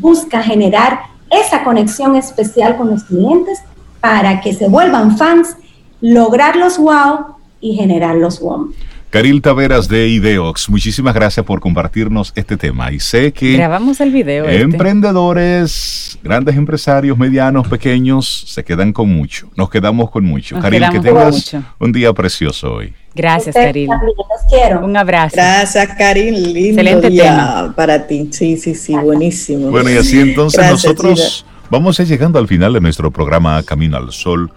[0.00, 3.58] busca generar esa conexión especial con los clientes
[4.00, 5.54] para que se vuelvan fans,
[6.00, 8.72] lograr los wow y generar los WOM.
[9.12, 12.90] Caril Taveras de Ideox, muchísimas gracias por compartirnos este tema.
[12.92, 13.52] Y sé que.
[13.58, 14.46] Grabamos el video.
[14.46, 14.62] Este.
[14.62, 19.50] Emprendedores, grandes empresarios, medianos, pequeños, se quedan con mucho.
[19.54, 20.58] Nos quedamos con mucho.
[20.58, 22.94] Caril, que tengas un día precioso hoy.
[23.14, 23.90] Gracias, Caril.
[24.82, 25.36] Un abrazo.
[25.36, 26.54] Gracias, Caril.
[26.54, 28.30] Lindo Excelente día para ti.
[28.32, 29.70] Sí, sí, sí, buenísimo.
[29.70, 33.98] Bueno, y así entonces nosotros vamos a ir llegando al final de nuestro programa Camino
[33.98, 34.50] al Sol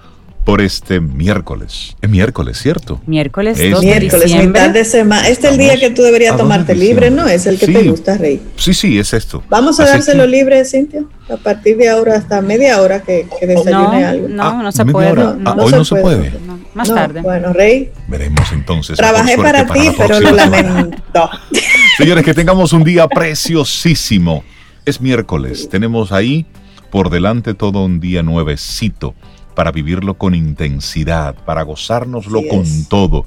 [0.45, 1.97] por este miércoles.
[2.01, 3.01] Es miércoles, ¿cierto?
[3.07, 5.27] Miércoles es miércoles, mitad de semana.
[5.27, 7.27] Este es el día que tú deberías tomarte libre, ¿no?
[7.27, 8.39] Es el que te gusta, Rey.
[8.55, 9.43] Sí, sí, es esto.
[9.49, 14.05] Vamos a dárselo libre, Cintia, a partir de ahora hasta media hora que, que desayune
[14.05, 14.27] algo.
[14.29, 15.21] No, ah, no se puede.
[15.45, 16.31] Ah, hoy no se puede.
[16.75, 17.21] más tarde.
[17.21, 17.91] Bueno, Rey.
[18.07, 18.97] Veremos entonces.
[18.97, 21.29] Trabajé para ti, pero lo lamento.
[21.97, 24.43] Señores, que tengamos un día preciosísimo.
[24.85, 25.67] Es miércoles.
[25.69, 26.45] Tenemos ahí
[26.91, 29.15] por delante todo un día nuevecito
[29.55, 33.25] para vivirlo con intensidad, para gozárnoslo con todo,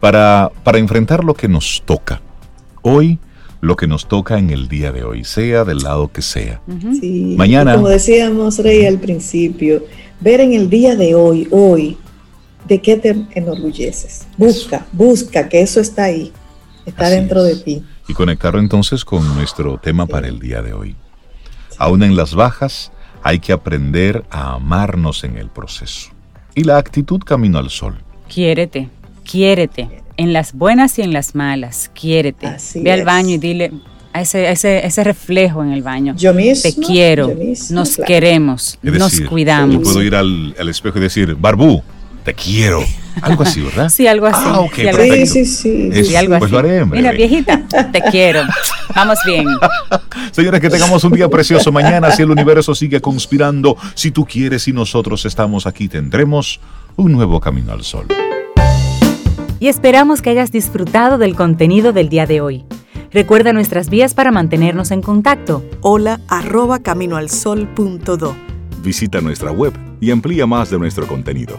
[0.00, 2.20] para, para enfrentar lo que nos toca.
[2.82, 3.18] Hoy,
[3.60, 6.60] lo que nos toca en el día de hoy, sea del lado que sea.
[6.66, 7.74] Mañana.
[7.74, 9.84] Como decíamos, Rey, al principio,
[10.20, 11.96] ver en el día de hoy, hoy,
[12.66, 14.26] de qué te enorgulleces.
[14.36, 16.32] Busca, busca que eso está ahí,
[16.86, 17.82] está dentro de ti.
[18.06, 20.96] Y conectarlo entonces con nuestro tema para el día de hoy.
[21.78, 22.92] Aún en las bajas,
[23.28, 26.10] hay que aprender a amarnos en el proceso.
[26.54, 27.98] Y la actitud camino al sol.
[28.26, 28.88] Quiérete,
[29.30, 30.02] quiérete.
[30.16, 32.56] En las buenas y en las malas, quiérete.
[32.76, 33.70] Ve al baño y dile
[34.14, 36.14] a ese, ese, reflejo en el baño.
[36.16, 36.62] Yo mismo.
[36.62, 37.30] Te quiero,
[37.70, 39.76] nos queremos, nos cuidamos.
[39.76, 41.82] Yo puedo ir al, al espejo y decir, Barbú,
[42.28, 42.84] te quiero.
[43.22, 43.88] Algo así, ¿verdad?
[43.88, 44.44] Sí, algo así.
[44.44, 46.84] Ah, sí, sí, sí, sí, algo pues así.
[46.90, 48.42] Mira, viejita, te quiero.
[48.94, 49.46] Vamos bien.
[50.30, 52.12] Señores, que tengamos un día precioso mañana.
[52.12, 56.60] Si el universo sigue conspirando, si tú quieres y nosotros estamos aquí, tendremos
[56.96, 58.06] un nuevo camino al sol.
[59.58, 62.66] Y esperamos que hayas disfrutado del contenido del día de hoy.
[63.10, 65.64] Recuerda nuestras vías para mantenernos en contacto.
[65.80, 68.36] Hola arroba caminoalsol.do.
[68.82, 71.58] Visita nuestra web y amplía más de nuestro contenido